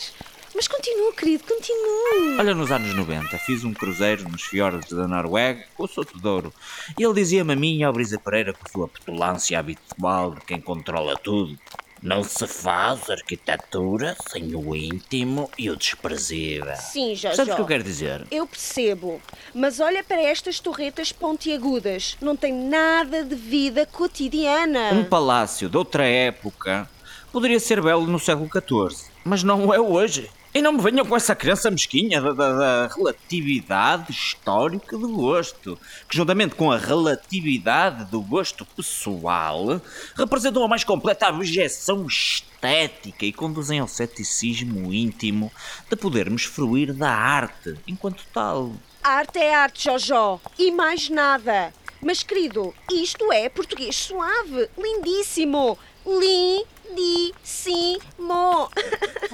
Mas 0.56 0.66
continua, 0.66 1.12
querido, 1.12 1.44
continua. 1.44 2.38
Olha, 2.38 2.54
nos 2.54 2.72
anos 2.72 2.94
90 2.94 3.36
fiz 3.40 3.62
um 3.62 3.74
cruzeiro 3.74 4.26
nos 4.26 4.42
fiordes 4.42 4.90
da 4.90 5.06
Noruega 5.06 5.62
com 5.76 5.84
o 5.84 5.86
Soto 5.86 6.18
de 6.18 6.26
Ouro. 6.26 6.50
E 6.98 7.04
ele 7.04 7.12
dizia-me 7.12 7.52
a 7.52 7.56
mim 7.56 7.76
e 7.76 7.84
ao 7.84 7.92
Brisa 7.92 8.18
Pereira 8.18 8.54
com 8.54 8.66
a 8.66 8.72
sua 8.72 8.88
petulância 8.88 9.58
habitual 9.58 10.34
de 10.34 10.40
quem 10.40 10.58
controla 10.58 11.14
tudo. 11.14 11.58
Não 12.02 12.22
se 12.22 12.46
faz 12.46 13.10
arquitetura 13.10 14.16
sem 14.30 14.54
o 14.54 14.74
íntimo 14.74 15.50
e 15.58 15.68
o 15.68 15.76
desprezível. 15.76 16.74
Sim, 16.76 17.14
Jojo. 17.14 17.36
Sabes 17.36 17.52
o 17.52 17.56
que 17.56 17.62
eu 17.62 17.66
quero 17.66 17.84
dizer? 17.84 18.26
Eu 18.30 18.46
percebo, 18.46 19.20
mas 19.54 19.78
olha 19.78 20.02
para 20.02 20.22
estas 20.22 20.58
torretas 20.58 21.12
pontiagudas. 21.12 22.16
Não 22.18 22.34
tem 22.34 22.54
nada 22.54 23.22
de 23.22 23.34
vida 23.34 23.84
cotidiana. 23.84 24.90
Um 24.94 25.04
palácio 25.04 25.68
de 25.68 25.76
outra 25.76 26.06
época 26.06 26.88
poderia 27.30 27.60
ser 27.60 27.82
belo 27.82 28.06
no 28.06 28.18
século 28.18 28.48
XIV, 28.48 29.10
mas 29.22 29.42
não 29.42 29.74
é 29.74 29.78
hoje. 29.78 30.30
E 30.54 30.62
não 30.62 30.72
me 30.72 30.80
venham 30.80 31.04
com 31.04 31.14
essa 31.14 31.34
crença 31.34 31.70
mesquinha 31.70 32.20
da, 32.20 32.32
da- 32.32 32.52
da 32.86 32.94
relatividade 32.94 34.10
histórica 34.10 34.96
do 34.96 35.08
gosto, 35.08 35.78
que 36.08 36.16
juntamente 36.16 36.54
com 36.54 36.72
a 36.72 36.78
relatividade 36.78 38.06
do 38.06 38.22
gosto 38.22 38.64
pessoal, 38.64 39.80
representam 40.16 40.64
a 40.64 40.68
mais 40.68 40.82
completa 40.82 41.26
abjeção 41.26 42.06
estética 42.06 43.26
e 43.26 43.32
conduzem 43.34 43.80
ao 43.80 43.88
ceticismo 43.88 44.92
íntimo 44.94 45.52
de 45.90 45.96
podermos 45.96 46.44
fruir 46.44 46.92
da 46.94 47.10
arte 47.10 47.74
enquanto 47.86 48.24
tal. 48.32 48.72
Arte 49.02 49.38
é 49.38 49.54
arte, 49.54 49.84
Jojo. 49.84 50.40
E 50.58 50.72
mais 50.72 51.08
nada. 51.10 51.72
Mas, 52.02 52.22
querido, 52.22 52.74
isto 52.90 53.30
é 53.32 53.48
português 53.48 53.94
suave. 53.94 54.68
Lindíssimo. 54.78 55.78
Lindíssimo. 56.06 58.06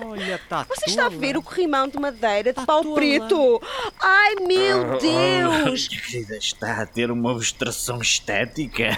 Olha, 0.05 0.41
tá 0.49 0.67
Você 0.69 0.87
está 0.87 1.07
a 1.07 1.09
ver 1.09 1.37
o 1.37 1.43
corrimão 1.43 1.87
de 1.87 1.99
madeira 1.99 2.53
de 2.53 2.55
Tá 2.55 2.65
pau 2.67 2.83
tola. 2.83 2.95
preto? 2.95 3.63
Ai, 4.01 4.35
meu 4.37 4.99
Deus! 4.99 5.89
Minha 5.89 6.01
querida, 6.01 6.37
está 6.37 6.83
a 6.83 6.87
ter 6.87 7.11
uma 7.11 7.31
ilustração 7.33 8.01
estética. 8.01 8.89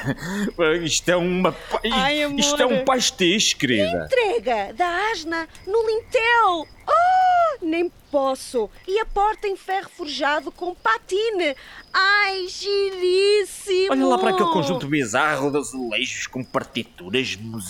Isto 0.82 1.10
é 1.10 1.16
uma. 1.16 1.54
Ai, 1.92 2.22
amor. 2.22 2.38
Isto 2.38 2.62
é 2.62 2.66
um 2.66 2.84
pastiche, 2.84 3.56
querida. 3.56 4.06
Entrega 4.06 4.72
da 4.74 5.10
asna 5.10 5.48
no 5.66 5.86
lintel. 5.86 6.66
Oh, 6.86 7.64
nem 7.64 7.90
posso. 8.10 8.70
E 8.86 8.98
a 9.00 9.06
porta 9.06 9.48
em 9.48 9.56
ferro 9.56 9.88
forjado 9.96 10.52
com 10.52 10.74
patine. 10.74 11.56
Ai, 11.92 12.46
giríssimo. 12.48 13.92
Olha 13.92 14.06
lá 14.06 14.18
para 14.18 14.30
aquele 14.30 14.50
conjunto 14.50 14.86
bizarro 14.86 15.50
de 15.50 15.58
azulejos 15.58 16.26
com 16.26 16.44
partituras 16.44 17.34
musicais. 17.36 17.63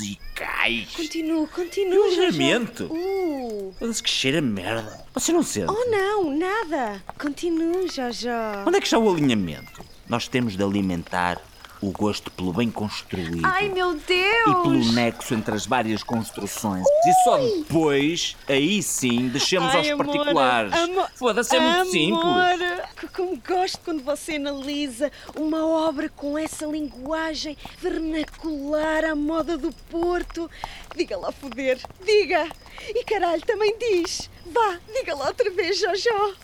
Continua, 0.96 1.44
E 1.44 1.46
continua. 1.48 1.98
o 1.98 2.04
alinhamento? 2.12 2.84
Uh. 2.92 3.74
Olha-se 3.80 4.02
que 4.02 4.10
cheira 4.10 4.40
merda. 4.40 5.04
Você 5.14 5.32
não 5.32 5.42
sente? 5.42 5.70
Oh, 5.70 5.90
não, 5.90 6.36
nada. 6.36 7.02
Continua, 7.18 7.86
Jojo. 7.88 8.28
Onde 8.66 8.76
é 8.76 8.80
que 8.80 8.86
está 8.86 8.98
o 8.98 9.10
alinhamento? 9.12 9.84
Nós 10.08 10.26
temos 10.28 10.56
de 10.56 10.62
alimentar 10.62 11.40
o 11.88 11.90
gosto 11.90 12.30
pelo 12.30 12.52
bem 12.52 12.70
construído. 12.70 13.44
Ai, 13.44 13.68
meu 13.68 13.94
e 13.94 14.00
Deus. 14.00 14.62
pelo 14.62 14.92
nexo 14.92 15.34
entre 15.34 15.54
as 15.54 15.66
várias 15.66 16.02
construções. 16.02 16.84
E 17.06 17.12
só 17.24 17.36
depois, 17.38 18.36
aí 18.48 18.82
sim, 18.82 19.28
descemos 19.28 19.70
Ai, 19.70 19.78
aos 19.78 19.88
amor, 19.90 20.06
particulares. 20.06 20.72
amor, 20.72 21.10
Foda-se, 21.14 21.56
é 21.56 21.60
muito 21.60 21.90
simples. 21.90 22.24
Amor, 22.24 22.88
como 23.14 23.36
gosto 23.46 23.78
quando 23.84 24.02
você 24.02 24.36
analisa 24.36 25.12
uma 25.36 25.66
obra 25.66 26.08
com 26.08 26.38
essa 26.38 26.66
linguagem 26.66 27.56
vernacular 27.78 29.04
à 29.04 29.14
moda 29.14 29.56
do 29.58 29.72
Porto. 29.90 30.50
Diga 30.96 31.16
lá, 31.16 31.30
foder, 31.32 31.78
diga. 32.04 32.48
E 32.88 33.04
caralho, 33.04 33.42
também 33.42 33.76
diz. 33.78 34.30
Vá, 34.46 34.78
diga 34.92 35.14
lá 35.14 35.28
outra 35.28 35.50
vez, 35.50 35.78
Jojo. 35.78 36.34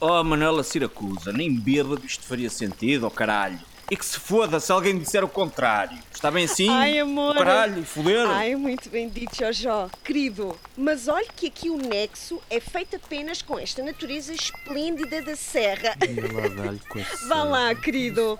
Oh, 0.00 0.22
Manuela 0.22 0.62
Siracusa, 0.62 1.32
nem 1.32 1.54
bêbado 1.58 2.04
isto 2.04 2.22
faria 2.24 2.50
sentido, 2.50 3.06
oh 3.06 3.10
caralho. 3.10 3.58
E 3.88 3.96
que 3.96 4.04
se 4.04 4.18
foda 4.18 4.58
se 4.58 4.72
alguém 4.72 4.98
disser 4.98 5.22
o 5.22 5.28
contrário. 5.28 5.96
Está 6.12 6.28
bem 6.28 6.46
assim? 6.46 6.68
Ai, 6.68 6.98
amor. 6.98 7.36
Caralho, 7.36 7.84
foder. 7.84 8.26
Ai, 8.28 8.56
muito 8.56 8.90
bem 8.90 9.08
dito, 9.08 9.36
Jojo. 9.36 9.88
Querido, 10.02 10.58
mas 10.76 11.06
olhe 11.06 11.28
que 11.36 11.46
aqui 11.46 11.70
o 11.70 11.76
nexo 11.76 12.42
é 12.50 12.58
feito 12.58 12.96
apenas 12.96 13.42
com 13.42 13.56
esta 13.56 13.84
natureza 13.84 14.32
esplêndida 14.32 15.22
da 15.22 15.36
serra. 15.36 15.94
Vá 17.28 17.44
lá, 17.44 17.74
querido. 17.76 18.36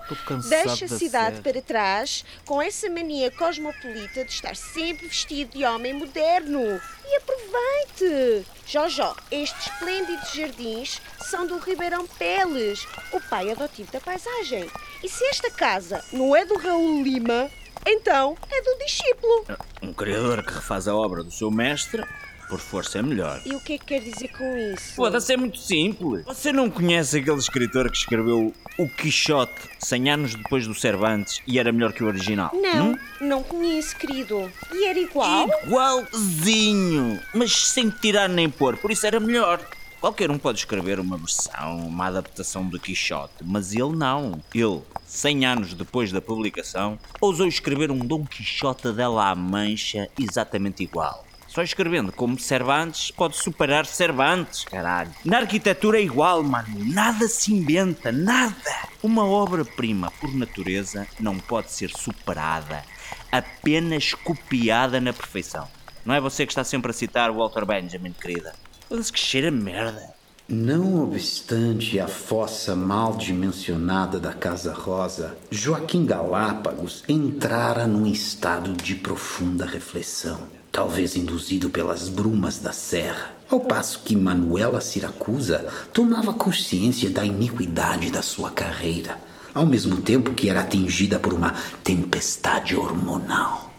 Deixa 0.49 0.85
a 0.85 0.89
cidade 0.89 1.39
para 1.41 1.61
trás 1.61 2.25
com 2.45 2.61
essa 2.61 2.89
mania 2.89 3.31
cosmopolita 3.31 4.25
de 4.25 4.31
estar 4.31 4.55
sempre 4.55 5.07
vestido 5.07 5.57
de 5.57 5.63
homem 5.63 5.93
moderno. 5.93 6.81
E 7.09 7.15
aproveite! 7.15 8.45
Jojo, 8.65 9.15
estes 9.31 9.67
esplêndidos 9.67 10.33
jardins 10.33 11.01
são 11.21 11.47
do 11.47 11.57
Ribeirão 11.57 12.05
Peles, 12.05 12.85
o 13.13 13.21
pai 13.21 13.49
adotivo 13.49 13.89
da 13.93 14.01
paisagem. 14.01 14.69
E 15.03 15.09
se 15.09 15.23
esta 15.25 15.49
casa 15.49 16.03
não 16.11 16.35
é 16.35 16.45
do 16.45 16.57
Raul 16.57 17.01
Lima, 17.03 17.49
então 17.85 18.37
é 18.51 18.61
do 18.61 18.77
discípulo. 18.85 19.45
Um 19.81 19.93
criador 19.93 20.43
que 20.43 20.53
refaz 20.53 20.87
a 20.87 20.95
obra 20.95 21.23
do 21.23 21.31
seu 21.31 21.49
mestre, 21.51 22.03
por 22.49 22.59
força 22.59 22.99
é 22.99 23.01
melhor. 23.01 23.41
E 23.45 23.53
o 23.55 23.59
que 23.59 23.73
é 23.73 23.77
que 23.77 23.85
quer 23.85 23.99
dizer 24.01 24.29
com 24.29 24.57
isso? 24.57 24.93
Foda-se, 24.95 25.33
é 25.33 25.37
muito 25.37 25.57
simples. 25.57 26.23
Você 26.25 26.51
não 26.53 26.69
conhece 26.69 27.17
aquele 27.19 27.37
escritor 27.37 27.91
que 27.91 27.97
escreveu 27.97 28.53
O 28.79 28.87
Quixote 28.89 29.53
100 29.79 30.09
anos 30.11 30.35
depois 30.35 30.65
do 30.65 30.73
Cervantes 30.73 31.41
e 31.45 31.59
era 31.59 31.71
melhor 31.73 31.91
que 31.93 32.03
o 32.03 32.07
original? 32.07 32.51
Não, 32.53 32.91
Hum? 32.91 32.97
não 33.19 33.43
conheço, 33.43 33.95
querido. 33.97 34.49
E 34.73 34.85
era 34.85 34.97
igual? 34.99 35.47
Igualzinho, 35.65 37.19
mas 37.33 37.53
sem 37.69 37.89
tirar 37.89 38.29
nem 38.29 38.49
pôr, 38.49 38.77
por 38.77 38.91
isso 38.91 39.05
era 39.05 39.19
melhor. 39.19 39.59
Qualquer 39.99 40.29
um 40.29 40.37
pode 40.37 40.59
escrever 40.59 40.99
uma 40.99 41.17
versão, 41.17 41.87
uma 41.87 42.05
adaptação 42.05 42.63
do 42.63 42.79
Quixote, 42.79 43.43
mas 43.43 43.73
ele 43.73 43.95
não. 43.95 44.39
Ele, 44.53 44.81
100 45.07 45.45
anos 45.45 45.73
depois 45.73 46.11
da 46.11 46.21
publicação, 46.21 46.99
ousou 47.19 47.47
escrever 47.47 47.89
um 47.89 47.97
Dom 47.97 48.23
Quixote 48.23 48.91
dela 48.91 49.29
à 49.29 49.35
mancha 49.35 50.07
exatamente 50.19 50.83
igual. 50.83 51.25
Só 51.47 51.63
escrevendo 51.63 52.11
como 52.11 52.37
Cervantes 52.37 53.09
pode 53.09 53.37
superar 53.37 53.87
Cervantes, 53.87 54.65
caralho. 54.65 55.11
Na 55.25 55.39
arquitetura 55.39 55.99
é 55.99 56.03
igual, 56.03 56.43
mano. 56.43 56.67
Nada 56.85 57.27
se 57.27 57.51
inventa, 57.51 58.11
nada. 58.11 58.53
Uma 59.01 59.25
obra-prima, 59.25 60.11
por 60.21 60.31
natureza, 60.35 61.07
não 61.19 61.39
pode 61.39 61.71
ser 61.71 61.89
superada, 61.89 62.83
apenas 63.31 64.13
copiada 64.13 65.01
na 65.01 65.11
perfeição. 65.11 65.67
Não 66.05 66.13
é 66.13 66.21
você 66.21 66.45
que 66.45 66.51
está 66.51 66.63
sempre 66.63 66.91
a 66.91 66.93
citar 66.93 67.31
Walter 67.31 67.65
Benjamin, 67.65 68.13
querida? 68.13 68.53
Mas 68.89 69.11
que 69.11 69.19
cheira 69.19 69.49
a 69.49 69.51
merda. 69.51 70.17
Não 70.49 71.03
obstante 71.03 71.99
a 71.99 72.07
fossa 72.07 72.73
mal 72.73 73.17
dimensionada 73.17 74.17
da 74.17 74.31
Casa 74.31 74.71
Rosa, 74.71 75.37
Joaquim 75.51 76.05
Galápagos 76.05 77.03
entrara 77.05 77.85
num 77.85 78.07
estado 78.07 78.71
de 78.71 78.95
profunda 78.95 79.65
reflexão, 79.65 80.47
talvez 80.71 81.17
induzido 81.17 81.69
pelas 81.69 82.07
brumas 82.07 82.59
da 82.59 82.71
serra, 82.71 83.35
ao 83.49 83.59
passo 83.59 84.03
que 84.05 84.15
Manuela 84.15 84.79
Siracusa 84.79 85.67
tomava 85.91 86.33
consciência 86.33 87.09
da 87.09 87.25
iniquidade 87.25 88.09
da 88.09 88.21
sua 88.21 88.49
carreira, 88.49 89.19
ao 89.53 89.65
mesmo 89.65 90.01
tempo 90.01 90.33
que 90.33 90.49
era 90.49 90.61
atingida 90.61 91.19
por 91.19 91.33
uma 91.33 91.53
tempestade 91.83 92.73
hormonal. 92.73 93.69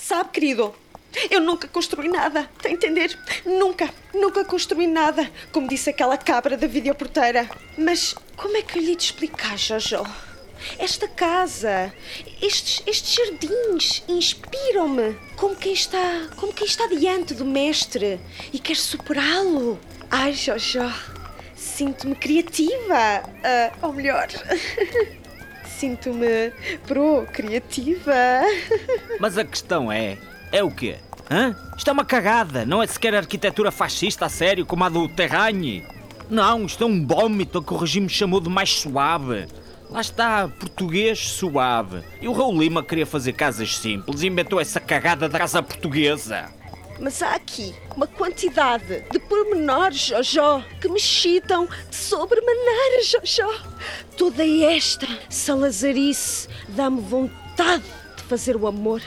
Sabe, 0.00 0.30
querido, 0.30 0.72
eu 1.30 1.40
nunca 1.40 1.68
construí 1.68 2.08
nada, 2.08 2.48
tá 2.60 2.68
a 2.68 2.72
entender? 2.72 3.18
Nunca, 3.44 3.88
nunca 4.14 4.44
construí 4.44 4.86
nada, 4.86 5.30
como 5.52 5.68
disse 5.68 5.90
aquela 5.90 6.16
cabra 6.16 6.56
da 6.56 6.66
videoporteira. 6.66 7.48
Mas 7.76 8.14
como 8.36 8.56
é 8.56 8.62
que 8.62 8.78
eu 8.78 8.82
lhe 8.82 8.96
de 8.96 9.04
explicar, 9.04 9.58
Jojo? 9.58 10.04
Esta 10.78 11.06
casa, 11.06 11.92
estes, 12.40 12.82
estes 12.86 13.14
jardins 13.14 14.02
inspiram-me 14.08 15.16
como 15.36 15.54
quem 15.54 15.72
está, 15.72 16.28
como 16.36 16.52
quem 16.52 16.66
está 16.66 16.86
diante 16.86 17.34
do 17.34 17.44
mestre 17.44 18.18
e 18.52 18.58
quer 18.58 18.76
superá-lo. 18.76 19.78
Ai, 20.10 20.32
Jojo, 20.32 20.92
sinto-me 21.54 22.14
criativa, 22.14 23.22
ah, 23.44 23.72
ou 23.82 23.92
melhor, 23.92 24.28
sinto-me 25.78 26.50
pro-criativa. 26.86 28.14
Mas 29.20 29.36
a 29.36 29.44
questão 29.44 29.92
é: 29.92 30.16
é 30.56 30.62
o 30.62 30.70
quê? 30.70 30.96
Hã? 31.30 31.54
Isto 31.76 31.90
é 31.90 31.92
uma 31.92 32.04
cagada, 32.04 32.64
não 32.64 32.82
é 32.82 32.86
sequer 32.86 33.14
arquitetura 33.14 33.70
fascista 33.70 34.24
a 34.24 34.28
sério 34.28 34.64
como 34.64 34.84
a 34.84 34.88
do 34.88 35.06
Terragne. 35.06 35.86
Não, 36.30 36.64
isto 36.64 36.82
é 36.82 36.86
um 36.86 37.06
vómito 37.06 37.62
que 37.62 37.74
o 37.74 37.76
regime 37.76 38.08
chamou 38.08 38.40
de 38.40 38.48
mais 38.48 38.70
suave. 38.70 39.46
Lá 39.90 40.00
está, 40.00 40.48
português 40.48 41.28
suave. 41.28 42.02
E 42.22 42.26
o 42.26 42.32
Raul 42.32 42.58
Lima 42.58 42.82
queria 42.82 43.04
fazer 43.04 43.34
casas 43.34 43.76
simples 43.76 44.22
e 44.22 44.28
inventou 44.28 44.58
essa 44.58 44.80
cagada 44.80 45.28
da 45.28 45.38
casa 45.38 45.62
portuguesa. 45.62 46.50
Mas 46.98 47.22
há 47.22 47.34
aqui 47.34 47.74
uma 47.94 48.06
quantidade 48.06 49.04
de 49.10 49.18
pormenores, 49.18 50.06
Jojo, 50.06 50.64
que 50.80 50.88
me 50.88 50.96
excitam 50.96 51.68
de 51.90 51.96
sobremaneira, 51.96 53.02
Jojo. 53.04 53.62
Toda 54.16 54.42
esta 54.46 55.06
salazarice 55.28 56.48
dá-me 56.68 57.02
vontade 57.02 57.84
de 58.16 58.22
fazer 58.22 58.56
o 58.56 58.66
amor, 58.66 59.02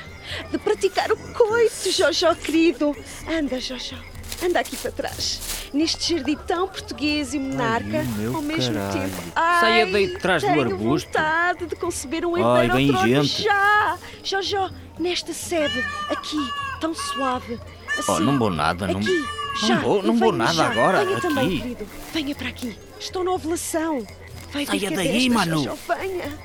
de 0.51 0.57
praticar 0.57 1.11
o 1.11 1.17
coito, 1.33 1.91
Jojo 1.91 2.35
querido. 2.35 2.95
Anda, 3.27 3.59
Jojo, 3.59 3.95
anda 4.43 4.59
aqui 4.59 4.75
para 4.77 4.91
trás. 4.91 5.39
Neste 5.73 6.15
jardim 6.15 6.35
tão 6.47 6.67
português 6.67 7.33
e 7.33 7.39
monarca, 7.39 8.03
meu 8.17 8.35
ao 8.35 8.41
mesmo 8.41 8.73
caralho. 8.73 8.99
tempo. 9.01 9.23
Ai, 9.35 9.59
Saia 9.61 9.85
daí 9.85 10.07
de 10.07 10.17
trás 10.19 10.41
do 10.41 10.47
tenho 10.49 10.61
arbusto. 10.61 11.07
vontade 11.09 11.65
de 11.67 11.75
conceber 11.75 12.25
um 12.25 12.35
Ai, 12.35 12.65
herdeiro 12.65 12.73
vem 12.75 12.89
ao 12.89 12.97
trono 13.03 13.23
gente. 13.23 13.43
já. 13.43 13.97
Jojo, 14.23 14.71
nesta 14.99 15.33
sede, 15.33 15.85
aqui, 16.09 16.37
tão 16.81 16.93
suave. 16.95 17.59
Assim, 17.97 18.11
Oh, 18.11 18.19
não 18.19 18.37
vou 18.39 18.49
nada, 18.49 18.87
não- 18.87 18.99
Aqui, 18.99 19.25
não 19.61 19.67
já. 19.67 19.79
vou- 19.79 20.01
não 20.01 20.17
vou 20.17 20.31
venha 20.31 20.43
nada 20.45 20.53
já. 20.53 20.69
agora, 20.71 21.03
Venha 21.05 21.17
aqui. 21.17 21.27
também, 21.27 21.49
querido. 21.59 21.87
Venha 22.13 22.35
para 22.35 22.49
aqui. 22.49 22.77
Estou 22.99 23.23
na 23.23 23.31
ovulação. 23.31 24.05
Vai 24.51 24.65
Saia 24.65 24.91
daí, 24.91 25.29
Manu. 25.29 25.77
Venha. 25.87 26.37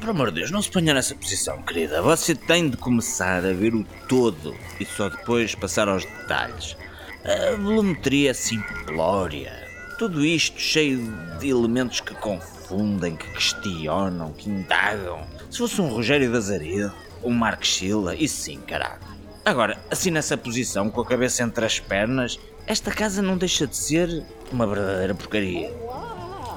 Por 0.00 0.10
amor 0.10 0.30
de 0.30 0.40
Deus, 0.40 0.50
não 0.50 0.62
se 0.62 0.70
ponha 0.70 0.94
nessa 0.94 1.14
posição, 1.14 1.60
querida. 1.62 2.00
Você 2.02 2.34
tem 2.34 2.70
de 2.70 2.76
começar 2.76 3.44
a 3.44 3.52
ver 3.52 3.74
o 3.74 3.84
todo 4.08 4.54
e 4.78 4.84
só 4.84 5.08
depois 5.08 5.54
passar 5.54 5.88
aos 5.88 6.04
detalhes. 6.04 6.76
A 7.24 7.56
volumetria 7.56 8.32
simplória. 8.32 9.52
Tudo 9.98 10.24
isto 10.24 10.58
cheio 10.58 11.12
de 11.38 11.48
elementos 11.48 12.00
que 12.00 12.14
confundem, 12.14 13.16
que 13.16 13.30
questionam, 13.32 14.32
que 14.32 14.48
indagam. 14.48 15.26
Se 15.50 15.58
fosse 15.58 15.80
um 15.80 15.88
Rogério 15.88 16.30
de 16.30 16.90
um 17.22 17.30
Mark 17.30 17.64
Schiller, 17.64 18.16
isso 18.20 18.42
sim, 18.42 18.58
caralho. 18.60 19.00
Agora, 19.44 19.78
assim 19.90 20.10
nessa 20.10 20.36
posição, 20.36 20.90
com 20.90 21.00
a 21.00 21.06
cabeça 21.06 21.42
entre 21.42 21.64
as 21.64 21.80
pernas, 21.80 22.38
esta 22.66 22.90
casa 22.90 23.20
não 23.20 23.36
deixa 23.36 23.66
de 23.66 23.76
ser 23.76 24.24
uma 24.52 24.66
verdadeira 24.66 25.14
porcaria. 25.14 25.70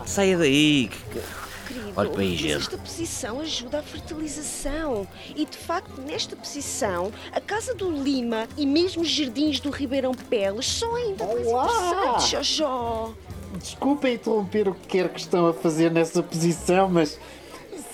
Saia 0.06 0.38
daí, 0.38 0.90
que- 1.12 1.44
Querido, 1.68 1.94
Olha 1.96 2.10
para 2.10 2.22
aí, 2.22 2.30
mas 2.32 2.40
gente. 2.40 2.54
esta 2.58 2.78
posição 2.78 3.40
ajuda 3.40 3.80
à 3.80 3.82
fertilização. 3.82 5.08
E 5.34 5.46
de 5.46 5.58
facto, 5.58 6.02
nesta 6.02 6.36
posição, 6.36 7.12
a 7.32 7.40
casa 7.40 7.74
do 7.74 7.90
Lima 7.90 8.48
e 8.58 8.66
mesmo 8.66 9.02
os 9.02 9.08
jardins 9.10 9.60
do 9.62 9.70
Ribeirão 9.70 10.14
Peles 10.14 10.68
são 10.68 10.94
ainda 10.96 11.26
mais 11.26 11.48
Olá! 11.48 11.66
interessantes, 11.66 12.28
Jojo. 12.58 13.16
Desculpem 13.58 14.16
interromper 14.16 14.68
o 14.68 14.74
que 14.76 14.88
quer 14.88 15.10
que 15.10 15.20
estão 15.22 15.48
a 15.48 15.54
fazer 15.54 15.90
nessa 15.90 16.22
posição, 16.22 16.90
mas 16.90 17.18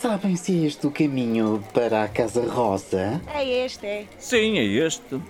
sabem 0.01 0.35
se 0.35 0.51
é 0.63 0.65
este 0.65 0.87
o 0.87 0.91
caminho 0.91 1.63
para 1.73 2.03
a 2.03 2.07
Casa 2.07 2.41
Rosa? 2.49 3.21
É 3.33 3.45
este, 3.65 3.85
é. 3.85 4.05
Sim, 4.17 4.57
é 4.57 4.63
este. 4.63 5.21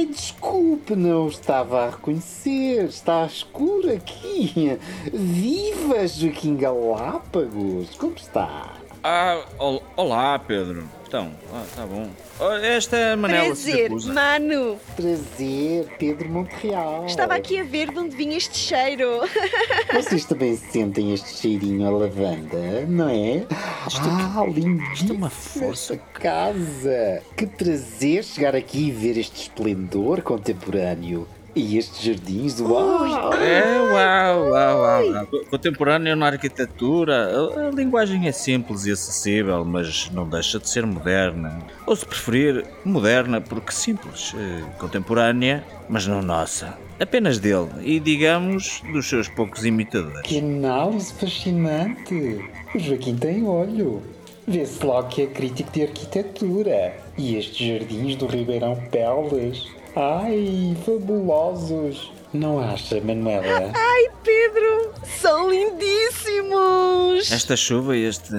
Ai, 0.00 0.06
desculpe, 0.06 0.96
não 0.96 1.28
estava 1.28 1.84
a 1.84 1.90
reconhecer. 1.90 2.84
Está 2.86 3.26
escuro 3.26 3.92
aqui. 3.92 4.78
Viva 5.12 6.08
Joaquim 6.08 6.56
Galápagos! 6.56 7.94
Como 7.98 8.14
está? 8.14 8.76
Ah, 9.04 9.44
ol- 9.58 9.82
olá, 9.96 10.38
Pedro. 10.38 10.88
Então, 11.10 11.32
ah, 11.52 11.64
tá 11.74 11.84
bom. 11.86 12.08
Olha, 12.38 12.64
Esta 12.64 12.96
é 12.96 13.12
a 13.14 13.16
Manela 13.16 13.46
Prazer, 13.46 13.74
Siracusa. 13.74 14.12
Mano. 14.12 14.78
Prazer, 14.94 15.88
Pedro 15.98 16.28
Montreal. 16.28 17.04
Estava 17.04 17.34
aqui 17.34 17.58
a 17.58 17.64
ver 17.64 17.90
de 17.90 17.98
onde 17.98 18.14
vinha 18.14 18.36
este 18.36 18.56
cheiro. 18.56 19.22
Vocês 19.92 20.24
também 20.24 20.56
sentem 20.56 21.12
este 21.12 21.36
cheirinho 21.36 21.84
a 21.84 21.90
lavanda, 21.90 22.86
não 22.86 23.08
é? 23.08 23.44
ah, 23.50 24.44
lindíssima 24.46 24.92
isto 24.94 25.12
é 25.12 25.16
uma 25.16 25.30
força. 25.30 25.96
casa. 25.96 27.24
Que 27.36 27.44
prazer 27.44 28.22
chegar 28.22 28.54
aqui 28.54 28.86
e 28.86 28.90
ver 28.92 29.18
este 29.18 29.42
esplendor 29.42 30.22
contemporâneo. 30.22 31.26
E 31.54 31.76
estes 31.76 32.02
jardins, 32.02 32.60
uau! 32.60 33.32
É, 33.34 33.80
uau, 33.80 34.50
uau, 34.50 34.80
uau, 34.80 35.10
uau. 35.10 35.26
Contemporâneo 35.50 36.14
na 36.14 36.26
arquitetura. 36.26 37.28
A, 37.56 37.68
a 37.68 37.70
linguagem 37.70 38.28
é 38.28 38.32
simples 38.32 38.86
e 38.86 38.92
acessível, 38.92 39.64
mas 39.64 40.08
não 40.12 40.28
deixa 40.28 40.60
de 40.60 40.68
ser 40.68 40.86
moderna. 40.86 41.58
Ou 41.86 41.96
se 41.96 42.06
preferir, 42.06 42.64
moderna 42.84 43.40
porque 43.40 43.72
simples. 43.72 44.32
Eh, 44.36 44.62
Contemporânea, 44.78 45.64
mas 45.88 46.06
não 46.06 46.22
nossa. 46.22 46.78
Apenas 47.00 47.38
dele 47.38 47.68
e, 47.80 47.98
digamos, 47.98 48.82
dos 48.92 49.08
seus 49.08 49.26
poucos 49.28 49.64
imitadores. 49.64 50.22
Que 50.22 50.38
análise 50.38 51.12
fascinante! 51.14 52.44
O 52.74 52.78
Joaquim 52.78 53.16
tem 53.16 53.44
olho. 53.44 54.02
Vê-se 54.46 54.84
logo 54.84 55.08
que 55.08 55.22
é 55.22 55.26
crítico 55.26 55.72
de 55.72 55.82
arquitetura. 55.82 56.94
E 57.18 57.36
estes 57.36 57.66
jardins 57.66 58.14
do 58.16 58.26
Ribeirão 58.26 58.76
Peles. 58.90 59.66
Ai, 59.96 60.76
fabulosos! 60.84 62.12
Não 62.32 62.60
acha, 62.60 63.00
Manuela? 63.00 63.72
Ai, 63.74 64.06
Pedro, 64.22 64.92
são 65.20 65.50
lindíssimos. 65.50 67.30
Esta 67.32 67.56
chuva 67.56 67.96
e 67.96 68.04
este, 68.04 68.32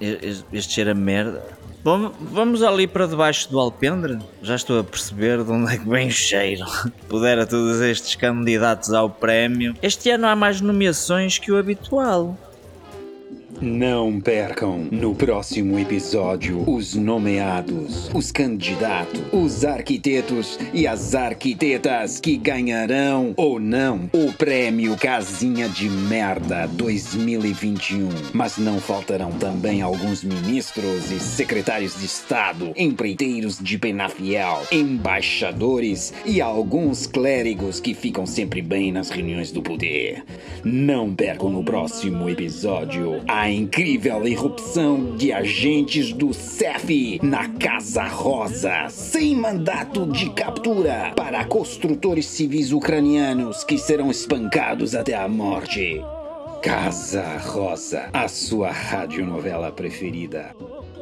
este, 0.00 0.44
este 0.52 0.72
cheiro 0.74 0.90
a 0.90 0.94
merda. 0.94 1.44
Bom, 1.82 2.12
vamos 2.20 2.62
ali 2.62 2.86
para 2.86 3.06
debaixo 3.06 3.48
do 3.50 3.58
alpendre? 3.58 4.18
Já 4.42 4.56
estou 4.56 4.80
a 4.80 4.84
perceber 4.84 5.42
de 5.42 5.50
onde 5.50 5.72
é 5.72 5.78
que 5.78 5.88
vem 5.88 6.08
o 6.08 6.10
cheiro. 6.10 6.64
Pudera 7.08 7.46
todos 7.46 7.80
estes 7.80 8.16
candidatos 8.16 8.92
ao 8.92 9.08
prémio. 9.08 9.74
Este 9.80 10.10
ano 10.10 10.26
há 10.26 10.36
mais 10.36 10.60
nomeações 10.60 11.38
que 11.38 11.50
o 11.50 11.56
habitual. 11.56 12.36
Não 13.60 14.20
percam 14.20 14.88
no 14.90 15.14
próximo 15.14 15.78
episódio 15.78 16.64
os 16.66 16.94
nomeados, 16.94 18.10
os 18.14 18.32
candidatos, 18.32 19.20
os 19.32 19.64
arquitetos 19.64 20.58
e 20.72 20.86
as 20.86 21.14
arquitetas 21.14 22.20
que 22.20 22.36
ganharão 22.36 23.34
ou 23.36 23.60
não 23.60 24.08
o 24.12 24.32
prêmio 24.32 24.96
Casinha 24.96 25.68
de 25.68 25.90
Merda 25.90 26.66
2021. 26.68 28.08
Mas 28.32 28.56
não 28.56 28.80
faltarão 28.80 29.32
também 29.32 29.82
alguns 29.82 30.24
ministros 30.24 31.10
e 31.10 31.20
secretários 31.20 31.98
de 31.98 32.06
Estado, 32.06 32.72
empreiteiros 32.76 33.58
de 33.58 33.76
Penafiel, 33.78 34.62
embaixadores 34.72 36.14
e 36.24 36.40
alguns 36.40 37.06
clérigos 37.06 37.78
que 37.78 37.92
ficam 37.92 38.24
sempre 38.24 38.62
bem 38.62 38.90
nas 38.90 39.10
reuniões 39.10 39.52
do 39.52 39.60
poder. 39.60 40.24
Não 40.64 41.14
percam 41.14 41.50
no 41.50 41.62
próximo 41.62 42.28
episódio 42.28 43.20
a 43.28 43.39
incrível 43.48 44.26
irrupção 44.26 45.16
de 45.16 45.32
agentes 45.32 46.12
do 46.12 46.34
CEF 46.34 47.20
na 47.22 47.48
Casa 47.48 48.02
Rosa, 48.04 48.88
sem 48.88 49.36
mandato 49.36 50.04
de 50.06 50.30
captura, 50.30 51.12
para 51.14 51.44
construtores 51.44 52.26
civis 52.26 52.72
ucranianos 52.72 53.62
que 53.62 53.78
serão 53.78 54.10
espancados 54.10 54.94
até 54.94 55.14
a 55.14 55.28
morte. 55.28 56.02
Casa 56.62 57.38
Rosa, 57.38 58.10
a 58.12 58.26
sua 58.26 58.70
radionovela 58.70 59.72
preferida. 59.72 60.54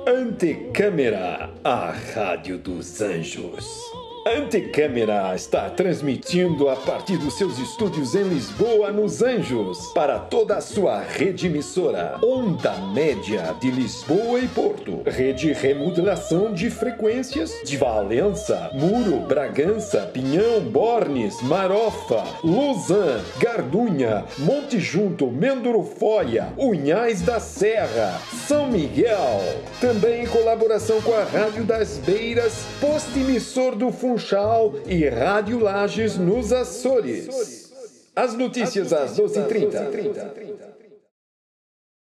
Antecâmara, 0.06 1.50
a 1.64 1.90
Rádio 2.14 2.58
dos 2.58 3.00
Anjos. 3.00 3.97
Antecâmara 4.28 5.34
está 5.34 5.70
transmitindo 5.70 6.68
a 6.68 6.76
partir 6.76 7.16
dos 7.16 7.38
seus 7.38 7.58
estúdios 7.58 8.14
em 8.14 8.24
Lisboa, 8.24 8.92
nos 8.92 9.22
Anjos, 9.22 9.90
para 9.94 10.18
toda 10.18 10.56
a 10.56 10.60
sua 10.60 11.00
rede 11.00 11.46
emissora. 11.46 12.18
Onda 12.22 12.72
Média 12.92 13.56
de 13.58 13.70
Lisboa 13.70 14.38
e 14.38 14.46
Porto. 14.48 15.00
Rede 15.06 15.54
Remodelação 15.54 16.52
de 16.52 16.68
Frequências 16.68 17.50
de 17.64 17.78
Valença, 17.78 18.70
Muro, 18.74 19.20
Bragança, 19.20 20.02
Pinhão, 20.12 20.60
Bornes, 20.60 21.40
Marofa, 21.42 22.22
Lausanne, 22.44 23.22
Gardunha, 23.38 24.26
Monte 24.38 24.78
Junto, 24.78 25.28
Mendorofóia, 25.28 26.52
Unhais 26.58 27.22
da 27.22 27.40
Serra, 27.40 28.20
São 28.46 28.66
Miguel. 28.66 29.40
Também 29.80 30.24
em 30.24 30.26
colaboração 30.26 31.00
com 31.00 31.14
a 31.14 31.24
Rádio 31.24 31.64
das 31.64 31.96
Beiras, 31.96 32.66
posto 32.78 33.18
emissor 33.18 33.74
do 33.74 33.90
Funchal 34.18 34.74
e 34.86 35.08
Rádio 35.08 35.60
Lages 35.60 36.18
nos 36.18 36.52
Açores. 36.52 37.72
As 38.16 38.34
notícias 38.34 38.92
às 38.92 39.16
12h30. 39.16 40.77